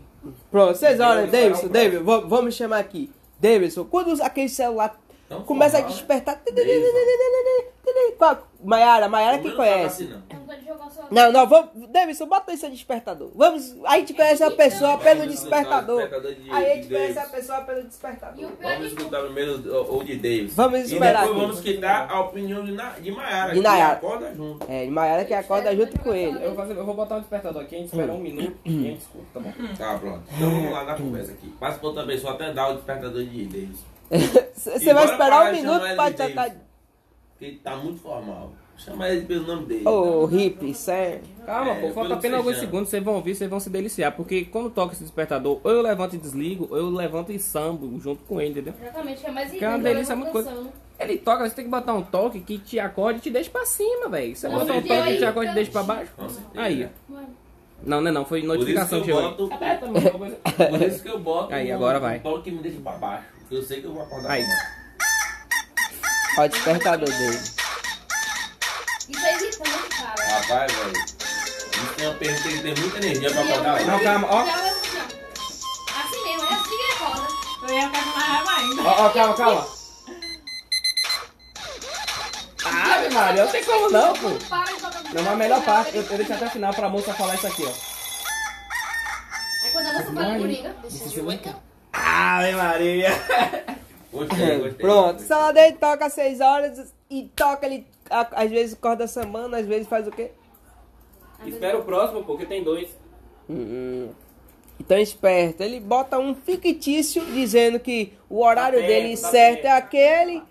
Pronto, 0.50 0.76
6 0.76 1.00
horas. 1.00 1.30
Davidson, 1.32 1.66
o 1.68 1.70
Davidson, 1.70 2.04
va- 2.04 2.20
vamos 2.22 2.56
chamar 2.56 2.80
aqui. 2.80 3.12
Davidson, 3.40 3.86
quando 3.86 4.20
aquele 4.24 4.50
celular 4.50 5.00
Tão 5.30 5.42
começa 5.44 5.78
a 5.78 5.82
formal, 5.82 5.90
né? 5.90 5.96
despertar. 5.96 6.42
Maiara, 8.64 9.08
Maiara 9.08 9.38
que 9.40 9.48
não 9.50 9.56
conhece. 9.56 10.04
assim, 10.04 10.14
não. 10.14 10.40
Vontade 10.40 10.62
de 10.62 10.68
jogar 10.68 10.88
o 10.88 10.90
celular. 10.90 11.08
Não, 11.12 11.32
não, 11.32 11.48
vamos. 11.48 11.90
Davidson, 11.90 12.26
bota 12.28 12.52
esse 12.54 12.70
despertador. 12.70 13.30
Vamos. 13.36 13.76
A 13.86 13.98
gente 13.98 14.14
conhece 14.14 14.44
a 14.44 14.52
pessoa 14.52 14.98
pelo 14.98 15.28
despertador. 15.28 16.02
o 16.02 16.54
Aí 16.54 16.72
a 16.72 16.76
gente 16.76 16.88
conhece 16.88 17.20
a 17.20 17.26
pessoa 17.26 17.62
pelo 17.62 17.80
E 17.80 17.84
despertador. 17.84 18.46
o 18.46 18.64
é 18.68 18.74
Vamos 18.76 18.88
escutar 18.88 19.22
primeiro 19.24 19.54
o, 19.84 19.98
o 19.98 20.04
de 20.04 20.16
Davis. 20.16 20.54
Vamos 20.56 20.80
E 20.80 20.84
esperar 20.94 21.22
depois 21.22 21.30
aqui. 21.32 21.40
vamos 21.40 21.58
escutar 21.66 22.12
a 22.12 22.20
opinião 22.22 22.66
de, 22.66 22.72
Na, 22.72 22.90
de 22.92 23.12
Maiara. 23.12 23.50
De 23.54 23.56
que 23.60 23.62
Nayara. 23.64 23.94
acorda 23.94 24.36
junto. 24.36 24.72
É, 24.72 24.86
de 24.86 24.92
Maiara 24.92 25.26
que 25.26 25.34
acorda 25.34 25.76
junto 25.76 26.00
com 26.00 26.14
ele. 26.14 26.38
Eu 26.44 26.48
vou, 26.48 26.56
fazer, 26.56 26.78
eu 26.78 26.86
vou 26.86 26.96
botar 26.96 27.16
um 27.18 27.20
despertador 27.20 27.62
aqui, 27.62 27.76
a 27.76 27.80
gente 27.80 27.88
espera 27.94 28.12
um 28.14 28.20
minuto 28.20 28.58
e 28.66 28.70
a 28.70 28.72
gente 28.82 29.00
escuta, 29.02 29.26
tá 29.34 29.40
bom? 29.40 29.54
Tá, 29.78 29.98
pronto. 30.00 30.24
Então 30.36 30.50
vamos 30.50 30.72
lá 30.72 30.84
na 30.84 30.96
conversa 30.96 31.32
aqui. 31.32 31.48
Passa 31.60 31.78
pra 31.80 31.88
outra 31.90 32.06
pessoa 32.06 32.34
até 32.34 32.52
dar 32.54 32.70
o 32.70 32.76
despertador 32.76 33.24
de 33.24 33.46
Davis. 33.46 33.86
Você 34.54 34.94
vai 34.94 35.06
esperar 35.06 35.50
um 35.50 35.54
de 35.54 35.62
minuto 35.62 35.96
pra 35.96 36.10
de. 36.10 36.16
Davis. 36.18 36.54
Porque 37.32 37.46
ele 37.46 37.58
tá 37.58 37.76
muito 37.76 38.00
formal. 38.00 38.52
Chama 38.78 39.10
ele 39.10 39.26
pelo 39.26 39.48
nome 39.48 39.66
dele. 39.66 39.88
Ô, 39.88 40.26
hippie, 40.26 40.72
sério. 40.74 41.22
Calma, 41.48 41.72
É, 41.72 41.82
pô, 41.82 41.94
falta 41.94 42.14
apenas 42.14 42.38
alguns 42.38 42.54
chama. 42.56 42.66
segundos, 42.68 42.90
vocês 42.90 43.04
vão 43.04 43.16
ouvir, 43.16 43.34
vocês 43.36 43.50
vão 43.50 43.60
se 43.60 43.72
deliciar. 43.72 44.12
Porque 44.12 44.46
quando 44.46 44.70
toca 44.70 44.94
esse 44.94 45.02
despertador, 45.02 45.60
ou 45.64 45.72
eu 45.72 45.82
levanto 45.82 46.16
e 46.16 46.20
desligo, 46.20 46.68
ou 46.70 46.78
eu 46.78 46.90
levanto 46.92 47.32
e 47.32 47.40
sambo 47.40 48.00
junto 48.00 48.24
com 48.26 48.40
ele, 48.40 48.52
entendeu? 48.52 48.74
Exatamente, 48.80 49.26
é 49.26 49.32
mais 49.32 49.52
Que 49.52 49.66
é 49.66 49.70
uma 49.70 49.80
delícia, 49.80 50.16
muito 50.16 50.28
tô 50.28 50.44
coisa. 50.44 50.68
Ele 51.00 51.18
toca, 51.18 51.48
você 51.50 51.56
tem 51.56 51.66
que 51.66 51.72
botar 51.72 51.94
um 51.96 52.04
toque 52.04 52.40
que 52.40 52.60
te 52.60 52.80
acorde 52.80 53.18
e 53.18 53.22
te 53.22 53.30
deixa 53.32 53.50
pra 53.50 53.66
cima, 53.66 54.10
velho. 54.10 54.36
Você 54.36 54.48
bota 54.48 54.72
um 54.74 54.82
toque 54.82 55.04
que 55.12 55.18
te 55.18 55.26
acorde 55.26 55.48
e 55.50 55.54
te 55.54 55.56
deixa 55.56 55.72
pra 55.72 55.84
baixo. 55.84 56.12
Aí, 56.56 56.88
Não, 57.84 58.00
não 58.02 58.10
é 58.10 58.12
não, 58.12 58.26
foi 58.26 58.44
notificação 58.44 59.00
que 59.00 59.06
chegou 59.08 59.22
uma 59.22 59.34
coisa. 59.34 60.36
Por 60.70 60.82
isso 60.84 61.02
que 61.04 61.10
eu 61.10 61.20
boto 61.20 61.52
Aí, 61.54 61.72
agora 61.72 62.00
vai. 62.00 62.18
um 62.18 62.22
toque 62.22 62.44
que 62.44 62.52
me 62.52 62.62
deixa 62.62 62.80
pra 62.80 62.92
baixo. 62.94 63.37
Eu 63.50 63.64
sei 63.64 63.80
que 63.80 63.88
eu 63.88 63.94
vou 63.94 64.04
acordar 64.04 64.32
Aí. 64.32 64.46
Ó, 66.38 66.44
o 66.44 66.48
despertador 66.50 67.10
dele. 67.10 67.36
Isso 69.10 69.26
é 69.26 69.36
irritante, 69.36 69.90
cara. 69.98 70.40
Rapaz, 70.40 70.72
velho. 70.74 70.94
Isso 70.94 71.94
tem 71.96 72.08
uma 72.08 72.16
pergunta 72.16 72.50
que 72.50 72.62
tem 72.62 72.76
muita 72.76 72.98
energia 72.98 73.32
pra 73.32 73.42
acordar. 73.42 73.86
Não, 73.86 74.00
calma, 74.04 74.28
ó. 74.30 74.42
Assim, 74.42 74.52
ó. 74.52 75.04
Assim 76.00 76.24
mesmo, 76.24 76.46
é 76.46 76.54
assim 76.54 76.64
que 76.64 76.74
ele 76.74 76.92
acorda. 76.92 77.28
Eu 77.62 77.76
ia 77.76 77.88
ficar 77.88 78.04
com 78.04 78.10
mais 78.10 78.28
raiva 78.28 78.52
ainda. 78.52 78.82
Ó, 78.82 79.06
ó, 79.06 79.10
calma, 79.10 79.34
calma. 79.36 79.68
Ave 82.66 83.10
Maria, 83.14 83.46
não 83.46 83.52
tem 83.52 83.64
como 83.64 83.90
não, 83.90 84.14
pô. 84.14 84.30
Não 84.30 84.40
para 84.40 84.74
de 84.74 84.82
tocar 84.82 85.04
Não, 85.04 85.24
mas 85.24 85.28
a 85.28 85.36
melhor 85.36 85.64
parte, 85.64 85.96
eu, 85.96 86.04
eu 86.04 86.18
deixo 86.18 86.34
até 86.34 86.48
o 86.48 86.50
final 86.50 86.74
pra 86.74 86.90
moça 86.90 87.14
falar 87.14 87.36
isso 87.36 87.48
aqui, 87.48 87.64
ó. 87.64 87.72
Aí 89.64 89.72
quando 89.72 89.88
a 89.88 89.94
moça 89.94 90.06
fala 90.14 90.38
comigo, 90.38 90.70
deixa 90.84 91.20
eu 91.20 91.26
ver. 91.26 91.67
Ave 92.18 92.52
Maria. 92.54 93.10
Gostei, 94.12 94.58
gostei. 94.58 94.74
Pronto, 94.78 95.22
toca 95.74 96.06
às 96.06 96.14
6 96.14 96.40
horas 96.42 96.94
e 97.10 97.24
toca 97.36 97.66
ele. 97.68 97.86
a- 98.10 98.28
Às 98.32 98.50
vezes 98.50 98.74
acorda 98.74 99.06
semana, 99.06 99.58
às 99.60 99.66
vezes 99.68 99.88
faz 99.88 100.08
o 100.08 100.12
quê? 100.12 100.32
Espera 101.46 101.78
o 101.78 101.84
próximo, 101.84 102.24
porque 102.24 102.46
tem 102.46 102.64
dois. 102.64 102.90
Hum, 103.50 104.10
Então 104.80 104.98
esperto, 104.98 105.62
ele 105.62 105.80
bota 105.80 106.18
um 106.18 106.34
fictício 106.34 107.24
dizendo 107.26 107.80
que 107.80 108.14
o 108.30 108.44
horário 108.44 108.80
Tá 108.80 108.86
perto, 108.88 109.02
dele 109.04 109.18
tá 109.18 109.30
certo 109.30 109.66
é 109.66 109.72
aquele, 109.72 110.42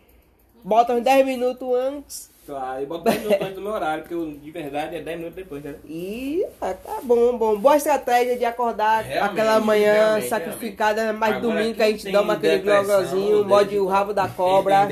bota 0.62 0.94
uns 0.94 1.02
10 1.02 1.26
minutos 1.26 1.68
antes 1.74 2.30
Claro, 2.46 2.80
e 2.80 2.86
bota 2.86 3.10
10 3.10 3.22
minutos 3.22 3.42
antes 3.42 3.54
do 3.56 3.60
meu 3.60 3.72
horário, 3.72 4.02
porque 4.02 4.14
eu, 4.14 4.30
de 4.30 4.50
verdade 4.52 4.96
é 4.96 5.02
10 5.02 5.18
minutos 5.18 5.34
depois, 5.36 5.64
né? 5.64 5.74
e 5.84 6.46
ah, 6.60 6.74
tá 6.74 6.98
bom, 7.02 7.36
bom. 7.36 7.58
Boa 7.58 7.76
estratégia 7.76 8.38
de 8.38 8.44
acordar 8.44 9.02
Realmente, 9.02 9.32
aquela 9.32 9.58
manhã 9.58 9.94
realmente, 9.94 10.28
sacrificada, 10.28 11.12
mas 11.12 11.36
Agora, 11.36 11.54
domingo 11.54 11.74
que 11.74 11.82
a 11.82 11.86
gente 11.90 12.12
toma 12.12 12.34
aquele 12.34 12.58
glogozinho, 12.58 13.44
morde 13.44 13.76
o 13.78 13.86
rabo 13.86 14.14
da 14.14 14.28
cobra, 14.30 14.88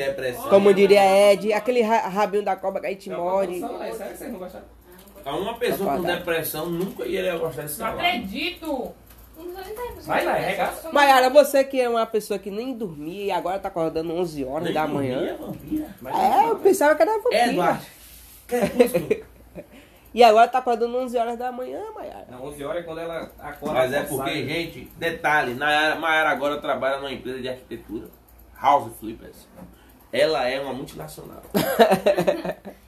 como 0.50 0.74
diria 0.74 1.32
Ed, 1.32 1.52
aquele 1.52 1.82
ra- 1.82 2.08
rabinho 2.08 2.44
da 2.44 2.56
cobra 2.56 2.80
que 2.80 2.86
a 2.88 2.90
gente 2.90 3.08
morde. 3.10 3.60
Sério 3.60 3.78
que 3.78 4.18
vocês 4.18 4.32
não 4.32 4.38
gostaram? 4.40 4.66
Uma 5.24 5.54
pessoa 5.54 5.96
com 5.96 6.02
depressão 6.02 6.66
nunca 6.66 7.06
iria 7.06 7.38
gostar 7.38 7.62
desse 7.62 7.78
Não 7.80 7.86
acredito. 7.86 8.92
Não 9.36 9.44
precisa 9.46 9.64
nem 9.64 9.74
ter, 9.74 9.93
Vai 10.06 10.24
lá, 10.24 10.32
pessoal. 10.32 10.46
arregaça. 10.46 10.92
Mayara, 10.92 11.30
você 11.30 11.64
que 11.64 11.80
é 11.80 11.88
uma 11.88 12.06
pessoa 12.06 12.38
que 12.38 12.50
nem 12.50 12.74
dormia 12.76 13.24
e 13.24 13.30
agora 13.30 13.58
tá 13.58 13.68
acordando 13.68 14.12
11 14.14 14.44
horas 14.44 14.64
Nem 14.64 14.74
da 14.74 14.86
dormia, 14.86 15.16
manhã. 15.16 15.36
vampira. 15.36 15.86
É, 16.14 16.48
eu 16.50 16.56
pensava 16.58 16.94
que 16.94 17.02
era 17.02 17.18
vampira. 17.18 17.80
Crepúsculo. 18.46 19.34
E 20.14 20.22
agora 20.22 20.46
tá 20.46 20.58
acordando 20.60 20.96
11 20.96 21.18
horas 21.18 21.36
da 21.36 21.50
manhã, 21.50 21.82
Mayara. 21.92 22.26
Não, 22.30 22.44
11 22.44 22.62
horas 22.64 22.82
é 22.82 22.86
quando 22.86 23.00
ela 23.00 23.32
acorda. 23.36 23.74
Mas 23.80 23.92
é 23.92 24.02
porque, 24.04 24.46
gente, 24.46 24.84
detalhe, 24.96 25.54
Mayara 25.54 26.30
agora 26.30 26.60
trabalha 26.60 26.98
numa 26.98 27.10
empresa 27.10 27.40
de 27.40 27.48
arquitetura, 27.48 28.06
House 28.56 28.92
Flippers. 29.00 29.48
Ela 30.12 30.48
é 30.48 30.60
uma 30.60 30.72
multinacional. 30.72 31.42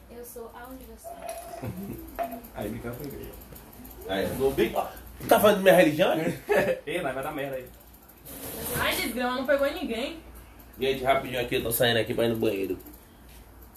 Eu 0.09 0.24
sou 0.24 0.48
a 0.55 0.68
universidade. 0.68 1.33
Aí 2.55 2.70
fica 2.70 2.92
com 2.92 4.12
Aí, 4.12 4.26
no 4.38 4.50
Big 4.52 4.72
Tá 5.28 5.40
falando 5.40 5.56
de 5.58 5.62
minha 5.62 5.74
religião? 5.74 6.12
Ei, 6.86 7.00
vai 7.00 7.22
dar 7.22 7.32
merda 7.32 7.56
aí. 7.56 7.66
Ai, 8.78 8.94
desgrama, 8.96 9.36
não 9.36 9.46
pegou 9.46 9.66
em 9.66 9.74
ninguém. 9.74 10.16
Gente, 10.78 11.02
rapidinho 11.02 11.40
aqui, 11.40 11.56
eu 11.56 11.62
tô 11.62 11.72
saindo 11.72 11.98
aqui 11.98 12.12
pra 12.14 12.26
ir 12.26 12.28
no 12.30 12.36
banheiro. 12.36 12.78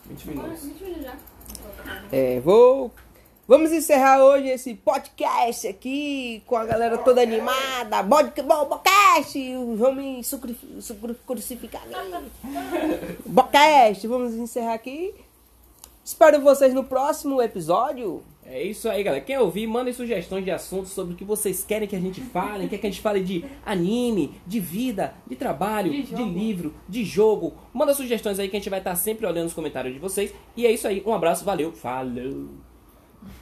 20 0.06 0.28
minutos. 0.28 0.64
20 0.64 0.84
minutos 0.84 1.04
já. 1.04 1.16
É, 2.12 2.40
vou. 2.40 2.92
Vamos 3.48 3.72
encerrar 3.72 4.22
hoje 4.24 4.48
esse 4.50 4.76
podcast 4.76 5.68
aqui 5.68 6.44
com 6.46 6.56
a 6.56 6.66
galera 6.66 7.00
toda 7.00 7.22
animada. 7.22 8.04
Sucri- 10.24 10.58
sucri- 10.82 11.18
crucificar 11.26 11.82
ali. 11.84 12.30
Bocast! 13.26 14.06
Vamos 14.08 14.34
encerrar 14.36 14.74
aqui. 14.76 15.16
Espero 16.06 16.42
vocês 16.42 16.74
no 16.76 16.84
próximo 16.84 17.42
episódio. 17.42 18.24
É 18.52 18.64
isso 18.64 18.90
aí, 18.90 19.04
galera. 19.04 19.24
Quem 19.24 19.38
ouvir, 19.38 19.68
mandem 19.68 19.94
sugestões 19.94 20.44
de 20.44 20.50
assuntos 20.50 20.92
sobre 20.92 21.14
o 21.14 21.16
que 21.16 21.24
vocês 21.24 21.64
querem 21.64 21.88
que 21.88 21.96
a 21.96 22.00
gente 22.00 22.20
fale. 22.20 22.68
Quer 22.68 22.80
que 22.80 22.88
a 22.88 22.90
gente 22.90 23.02
fale 23.02 23.22
de 23.22 23.46
anime, 23.64 24.42
de 24.46 24.60
vida, 24.60 25.14
de 25.28 25.36
trabalho, 25.36 25.92
De 25.92 26.02
de, 26.02 26.24
livro, 26.24 26.74
de 26.88 27.06
jogo. 27.06 27.54
Manda 27.72 27.94
sugestões 27.94 28.40
aí 28.40 28.50
que 28.50 28.58
a 28.58 28.60
gente 28.60 28.70
vai 28.70 28.80
estar 28.80 28.96
sempre 28.96 29.28
olhando 29.28 29.48
os 29.48 29.54
comentários 29.54 29.94
de 29.94 30.00
vocês. 30.00 30.34
E 30.58 30.66
é 30.66 30.72
isso 30.72 30.88
aí. 30.88 31.04
Um 31.06 31.14
abraço, 31.14 31.46
valeu, 31.46 31.72
falou! 31.72 32.69